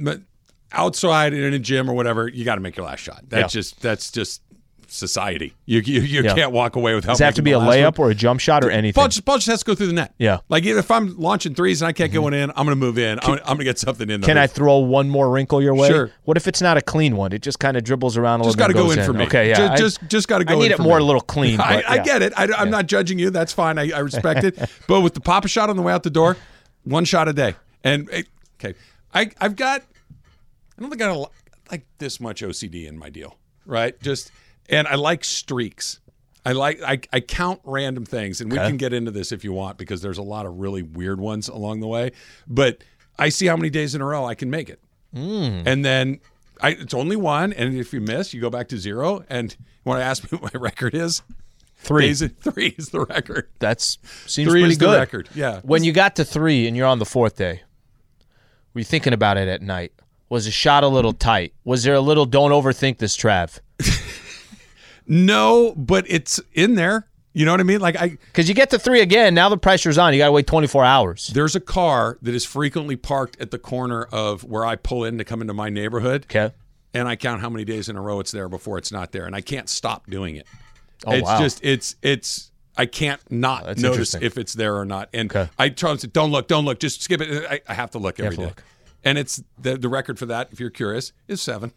[0.73, 3.25] outside in a gym or whatever, you got to make your last shot.
[3.29, 3.61] That's Yeah.
[3.61, 4.41] just that's just
[4.93, 5.55] society.
[5.65, 6.35] You you, you Yeah.
[6.35, 7.13] can't walk away without.
[7.13, 8.09] Does it have to be a layup one.
[8.09, 9.01] or a jump shot or anything?
[9.01, 10.15] Ball just, ball just has to go through the net.
[10.19, 10.37] Yeah.
[10.37, 10.45] Mm-hmm.
[10.53, 12.99] Like if I'm launching threes and I can't go one in, I'm going to move
[12.99, 13.19] in.
[13.23, 14.21] I'm, I'm going to get something in.
[14.23, 15.89] Can I throw one more wrinkle your way?
[15.89, 16.11] Sure.
[16.25, 17.33] What if it's not a clean one?
[17.33, 19.07] It just kind of dribbles around a Just little Just got to go in goes
[19.07, 19.25] for me.
[19.27, 19.57] Okay, yeah.
[19.57, 20.55] Just I- just, just got to go.
[20.55, 21.03] I need in it more me.
[21.03, 21.61] a little clean.
[21.61, 22.05] I, but I yeah.
[22.05, 22.33] get it.
[22.37, 23.31] I, am not judging you.
[23.31, 23.79] That's fine.
[23.79, 24.59] I, I respect it.
[24.87, 26.37] But with the Pop-A-Shot on the way out the door,
[26.85, 27.55] one shot a day.
[27.85, 28.09] And
[28.61, 28.75] okay,
[29.15, 29.83] I I've got.
[29.83, 31.31] I don't think I got
[31.71, 34.01] like this much OCD in my deal, right?
[34.01, 34.31] Just
[34.73, 36.01] and I like streaks.
[36.45, 39.53] I like I, I count random things, and we can get into this if you
[39.53, 42.11] want because there's a lot of really weird ones along the way.
[42.49, 42.83] But
[43.17, 44.81] I see how many days in a row I can make it,
[45.15, 45.63] Mm.
[45.67, 46.19] and then
[46.61, 47.53] I, it's only one.
[47.53, 49.25] And if you miss, you go back to zero.
[49.29, 51.23] And you want to ask me what my record is?
[51.77, 52.07] Three.
[52.09, 53.49] Days, three is the record.
[53.59, 54.99] That's seems Three pretty good.
[54.99, 55.61] record, yeah.
[55.65, 57.63] When you got to three and you're on the fourth day,
[58.75, 59.93] were you thinking about it at night?
[60.29, 61.53] Was the shot a little tight?
[61.65, 63.59] Was there a little don't overthink this, Trav?
[65.07, 67.09] No, but it's in there.
[67.35, 67.81] You know what I mean?
[67.81, 69.35] Like I because you get to three again.
[69.35, 70.13] Now the pressure's on.
[70.13, 71.29] You got to wait 24 hours.
[71.29, 75.17] There's a car that is frequently parked at the corner of where I pull in
[75.19, 76.27] to come into my neighborhood.
[76.27, 76.55] Okay.
[76.93, 79.25] And I count how many days in a row it's there before it's not there,
[79.25, 80.47] and I can't stop doing it.
[81.07, 81.39] Oh, it's wow.
[81.39, 85.09] just it's it's I can't not That's notice if it's there or not.
[85.15, 87.47] And I try to say, don't look, don't look, just skip it.
[87.51, 88.45] I, I have to look You every day.
[88.45, 88.63] look.
[89.05, 91.73] And it's the the record for that, if you're curious, is seven.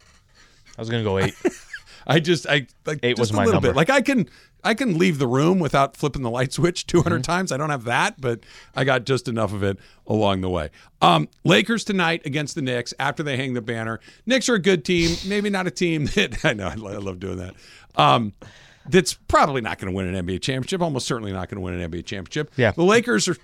[0.77, 1.33] I was gonna go eight.
[2.07, 3.69] I just I like Eight just was a my little number.
[3.69, 3.75] bit.
[3.75, 4.29] Like I can
[4.63, 7.21] I can leave the room without flipping the light switch 200 Mm-hmm.
[7.21, 7.51] times.
[7.51, 8.41] I don't have that, but
[8.75, 9.77] I got just enough of it
[10.07, 10.69] along the way.
[11.01, 13.99] Um, Lakers tonight against the Knicks after they hang the banner.
[14.25, 16.97] Knicks are a good team, maybe not a team that I know I lo- I
[16.97, 17.53] love doing that.
[17.95, 18.33] Um,
[18.87, 20.81] that's probably not going to win an NBA championship.
[20.81, 22.51] Almost certainly not going to win an NBA championship.
[22.55, 22.71] Yeah.
[22.71, 23.35] the Lakers are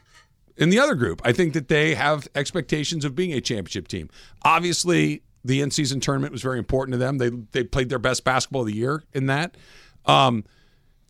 [0.58, 1.20] in the other group.
[1.26, 4.10] I think that they have expectations of being a championship team.
[4.44, 7.18] Obviously, the in-season tournament was very important to them.
[7.18, 9.56] They they played their best basketball of the year in that.
[10.06, 10.44] Um,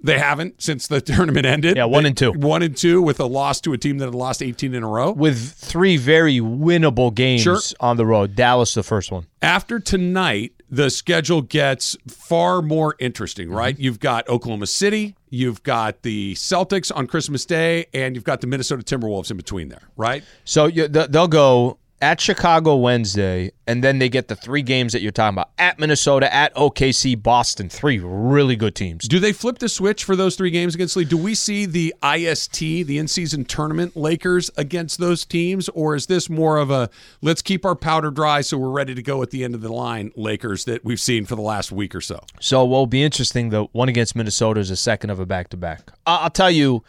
[0.03, 1.77] they haven't since the tournament ended.
[1.77, 2.32] Yeah, one They- and two.
[2.32, 4.88] One and two with a loss to a team that had lost 18 in a
[4.88, 5.11] row.
[5.11, 7.59] With three very winnable games Sure.
[7.79, 8.36] on the road.
[8.36, 9.27] Dallas, the first one.
[9.43, 13.77] After tonight, the schedule gets far more interesting, right?
[13.77, 18.47] You've got Oklahoma City, you've got the Celtics on Christmas Day, and you've got the
[18.47, 20.23] Minnesota Timberwolves in between there, right?
[20.45, 25.02] So you, they'll go at Chicago Wednesday, and then they get the three games that
[25.02, 27.70] you're talking about at Minnesota, at OKC, Boston.
[27.70, 29.08] Three really good teams.
[29.08, 31.06] Do they flip the switch for those three games against Lee?
[31.06, 36.30] Do we see the IST, the in-season tournament Lakers against those teams, or is this
[36.30, 36.89] more of a
[37.22, 39.72] let's keep our powder dry so we're ready to go at the end of the
[39.72, 42.24] line Lakers that we've seen for the last week or so?
[42.39, 45.49] So what will be interesting, the one against Minnesota is a second of a back
[45.49, 45.91] to back.
[46.08, 46.84] I'll tell you,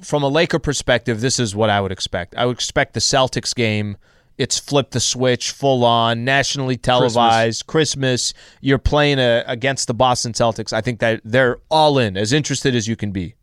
[0.00, 2.34] from a Laker perspective, this is what I would expect.
[2.36, 3.96] I would expect the Celtics game.
[4.38, 8.32] It's flip the switch, full on, nationally televised, Christmas.
[8.60, 10.72] You're playing a, against the Boston Celtics.
[10.72, 13.34] I think that they're all in, as interested as you can be.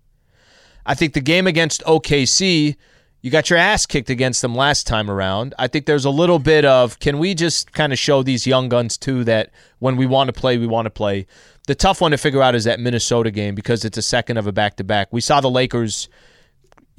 [0.86, 2.76] I think the game against OKC,
[3.22, 5.54] you got your ass kicked against them last time around.
[5.60, 8.70] I think there's a little bit of can we just kind of show these young
[8.70, 11.28] guns too that when we want to play, we want to play.
[11.68, 14.48] The tough one to figure out is that Minnesota game because it's a second of
[14.48, 15.10] a back to back.
[15.12, 16.10] We saw the Lakers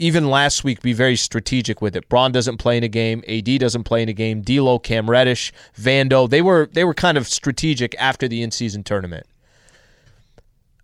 [0.01, 2.09] even last week be very strategic with it.
[2.09, 5.53] Bron doesn't play in a game, AD doesn't play in a game, D'Lo, Cam Reddish,
[5.79, 9.27] Vando, they were they were kind of strategic after the in-season tournament.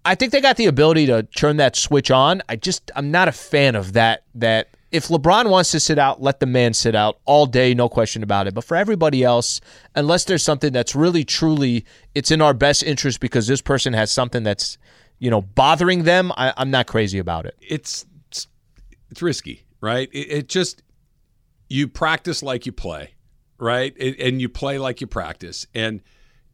[0.04, 2.42] I think they got the ability to turn that switch on.
[2.48, 6.22] I just I'm not a fan of that that if LeBron wants to sit out,
[6.22, 8.54] let the man sit out all day, no question about it.
[8.54, 9.60] But for everybody else,
[9.94, 14.10] unless there's something that's really truly it's in our best interest because this person has
[14.10, 14.76] something that's,
[15.18, 17.56] you know, bothering them, I, I'm not crazy about it.
[17.60, 18.04] It's
[19.07, 20.09] it's, it's risky, right?
[20.12, 20.82] It, it just
[21.68, 23.14] you practice like you play,
[23.59, 23.94] right?
[23.96, 25.66] It, and you play like you practice.
[25.74, 26.02] And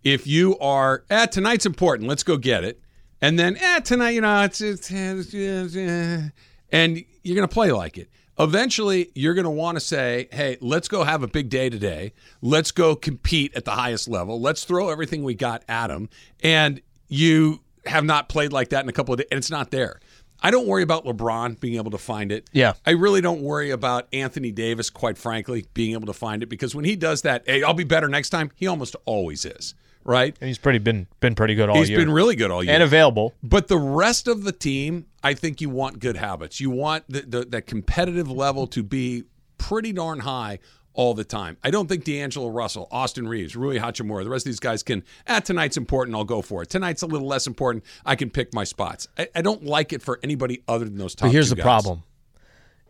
[0.03, 2.81] if you are, eh, tonight's important, let's go get it.
[3.21, 6.29] And then, eh, tonight, you know, it's, it's, it's eh,
[6.71, 8.09] and you're going to play like it.
[8.39, 12.15] Eventually, you're going to want to say, hey, let's go have a big day today.
[12.41, 14.41] Let's go compete at the highest level.
[14.41, 16.09] Let's throw everything we got at them.
[16.43, 19.71] And you have not played like that in a couple of days, and it's not
[19.71, 20.01] there.
[20.43, 22.51] I don't worry about LeBron being able to find it.
[22.53, 22.73] Yeah.
[22.85, 26.75] I really don't worry about Anthony Davis, quite frankly, being able to find it because
[26.75, 29.75] when he does that, hey, I'll be better next time, he almost always is,
[30.05, 30.37] right?
[30.41, 31.99] And he's pretty been been pretty good all He's year.
[31.99, 32.75] He's been really good all year.
[32.75, 33.35] and available.
[33.43, 36.61] But the rest of the team, I think you want good habits.
[36.61, 39.25] You want the, the, that competitive level to be
[39.59, 40.59] pretty darn high
[40.95, 41.57] all the time.
[41.65, 45.03] I don't think D'Angelo Russell, Austin Reaves, Rui Hachimura, the rest of these guys can,
[45.27, 46.71] ah, tonight's important, I'll go for it.
[46.71, 49.09] Tonight's a little less important, I can pick my spots.
[49.17, 51.63] I, I don't like it for anybody other than those top But here's the guys.
[51.63, 52.03] problem: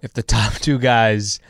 [0.02, 1.40] if the top two guys,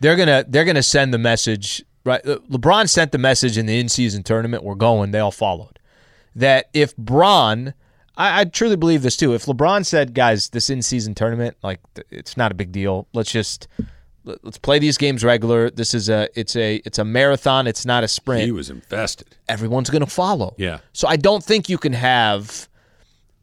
[0.00, 1.84] they're gonna they're gonna send the message.
[2.04, 4.64] Right, LeBron sent the message in the in-season tournament.
[4.64, 5.12] We're going.
[5.12, 5.78] They all followed.
[6.34, 7.74] That if Bron,
[8.16, 9.34] I, I truly believe this too.
[9.34, 13.06] If LeBron said, "Guys, this in-season tournament, like it's not a big deal.
[13.12, 13.68] Let's just
[14.24, 15.70] let's play these games regular.
[15.70, 17.66] This is a it's a it's a marathon.
[17.66, 19.36] It's not a sprint." He was invested.
[19.48, 20.54] Everyone's gonna follow.
[20.58, 20.78] Yeah.
[20.92, 22.68] So I don't think you can have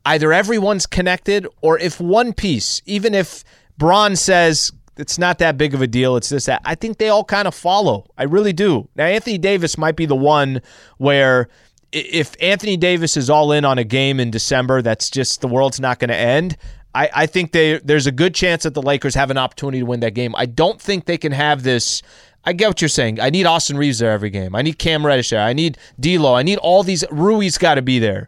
[0.05, 3.43] either everyone's connected or if one piece, even if
[3.77, 7.09] Bron says it's not that big of a deal, it's this, that, I think they
[7.09, 8.05] all kind of follow.
[8.17, 8.89] I really do.
[8.95, 10.61] Now, Anthony Davis might be the one
[10.97, 11.47] where
[11.91, 15.79] if Anthony Davis is all in on a game in December, that's just the world's
[15.79, 16.57] not going to end.
[16.99, 19.85] I, I think they, there's a good chance that the Lakers have an opportunity to
[19.85, 20.35] win that game.
[20.35, 22.01] I don't think they can have this.
[22.43, 23.21] I get what you're saying.
[23.21, 24.53] I need Austin Reaves there every game.
[24.53, 25.41] I need Cam Reddish there.
[25.41, 26.35] I need D'Lo.
[26.35, 27.05] I need all these.
[27.09, 28.27] Rui's got to be there.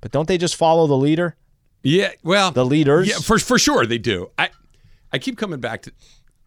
[0.00, 1.36] But don't they just follow the leader?
[1.82, 3.08] Yeah, well, the leaders.
[3.08, 4.30] Yeah, for for sure they do.
[4.38, 4.50] I
[5.12, 5.92] I keep coming back to.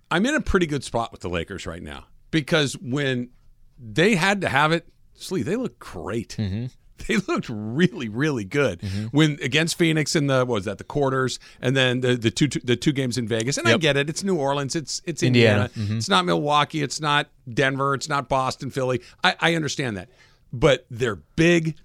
[0.10, 3.32] I'm in a pretty good spot with the Lakers right now because when
[3.78, 6.38] they had to have it, Slee, they look great.
[6.40, 6.68] Mm-hmm.
[7.08, 8.82] They looked really, really good
[9.12, 12.48] when against Phoenix in the what was that the quarters, and then the the two
[12.48, 13.58] the two games in Vegas.
[13.58, 15.66] And I get it; it's New Orleans, it's it's Indiana.
[15.76, 15.98] Indiana, Mhm.
[15.98, 19.02] it's not Milwaukee, it's not Denver, it's not Boston, Philly.
[19.24, 20.10] I, I understand that,
[20.54, 21.76] but they're big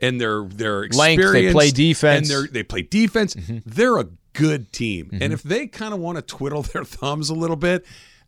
[0.00, 2.28] and they're they're Length, they play defense.
[2.28, 3.34] and they're they play defense.
[3.34, 3.58] Mm-hmm.
[3.64, 7.34] They're a good team, and if they kind of want to twiddle their thumbs a
[7.34, 7.86] little bit.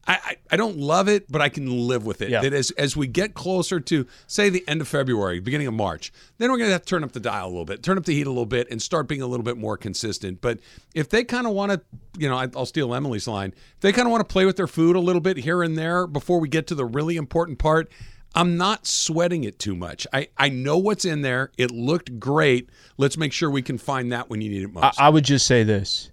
[0.09, 2.31] I, I, I don't love it, but I can live with it.
[2.31, 2.41] Yeah.
[2.41, 6.13] That as as we get closer to say the end of February, beginning of March,
[6.39, 8.15] then we're gonna have to turn up the dial a little bit, turn up the
[8.15, 10.41] heat a little bit, and start being a little bit more consistent.
[10.41, 10.61] But
[10.95, 11.83] if they kind of want to,
[12.17, 13.53] you know, I, I'll steal Emily's line.
[13.75, 15.77] If they kind of want to play with their food a little bit here and
[15.77, 17.93] there before we get to the really important part.
[18.35, 20.07] I'm not sweating it too much.
[20.13, 21.51] I, I know what's in there.
[21.57, 22.69] It looked great.
[22.99, 25.01] Let's make sure we can find that when you need it I, most.
[25.01, 26.11] I would just say this: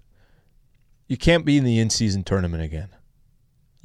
[1.08, 2.88] you can't be in the in-season tournament again.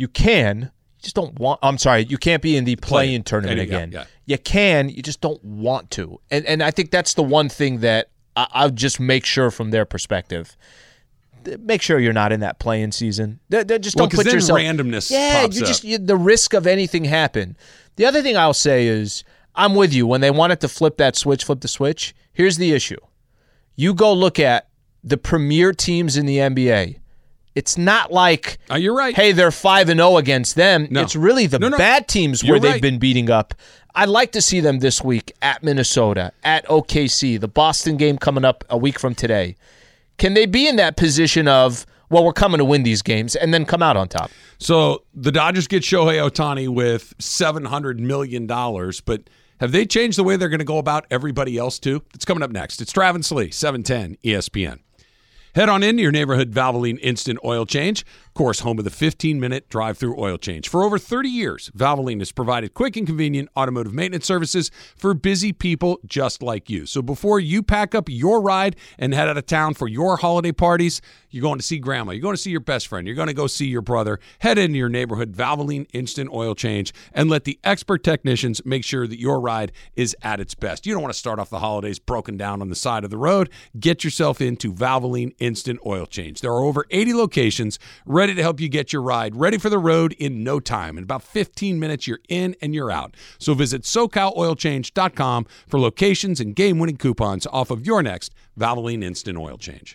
[0.02, 0.62] You can,
[0.98, 1.60] you just don't want.
[1.62, 3.92] I'm sorry, you can't be in the play-in tournament Yeah, again.
[3.92, 4.06] yeah.
[4.26, 6.20] You can, you just don't want to.
[6.32, 9.70] And and I think that's the one thing that I, I'll just make sure from
[9.72, 10.58] their perspective.
[11.60, 13.40] Make sure you're not in that playing season.
[13.50, 14.60] Th- th- Just Well, don't put then yourself.
[14.60, 17.58] randomness Yeah, you just you, the risk of anything happen.
[17.96, 19.24] The other thing I'll say is
[19.56, 22.14] I'm with you when they wanted to flip that switch, flip the switch.
[22.34, 23.00] Here's the issue:
[23.76, 24.68] you go look at
[25.04, 26.98] the premier teams in the NBA.
[27.56, 29.16] It's not like uh, you're right.
[29.16, 30.88] Hey, they're five and zero against them.
[30.90, 31.02] No.
[31.02, 31.78] It's really the No, no.
[31.78, 33.54] bad teams You're where they've been beating up.
[33.94, 38.46] I'd like to see them this week at Minnesota, at OKC, the Boston game coming
[38.46, 39.58] up a week from today.
[40.18, 43.54] Can they be in that position of well, we're coming to win these games and
[43.54, 44.32] then come out on top?
[44.58, 49.30] So the Dodgers get Shohei Ohtani with seven hundred million dollars, but
[49.60, 52.02] have they changed the way they're going to go about everybody else too?
[52.14, 52.82] It's coming up next.
[52.82, 54.80] It's Travis Lee, seven ten ESPN.
[55.54, 58.06] Head on into your neighborhood Valvoline Instant Oil Change.
[58.32, 60.70] Of course, home of the 15 minute drive through oil change.
[60.70, 65.52] For over 30 years, Valvoline has provided quick and convenient automotive maintenance services for busy
[65.52, 66.86] people just like you.
[66.86, 70.54] So before you pack up your ride and head out of town for your holiday
[70.54, 73.28] parties, you're going to see grandma, you're going to see your best friend, you're going
[73.28, 77.44] to go see your brother, head into your neighborhood Valvoline Instant Oil Change and let
[77.44, 80.86] the expert technicians make sure that your ride is at its best.
[80.86, 83.18] You don't want to start off the holidays broken down on the side of the
[83.18, 83.50] road.
[83.78, 86.40] Get yourself into Valvoline Instant Oil Change.
[86.40, 87.78] There are over 80 locations
[88.22, 90.96] ready to help you get your ride ready for the road in no time.
[90.96, 93.16] In about 15 minutes, you're in and you're out.
[93.40, 99.40] So visit SoCalOilChange.com for locations and game winning coupons off of your next Valvoline Instant
[99.40, 99.90] Oil Change.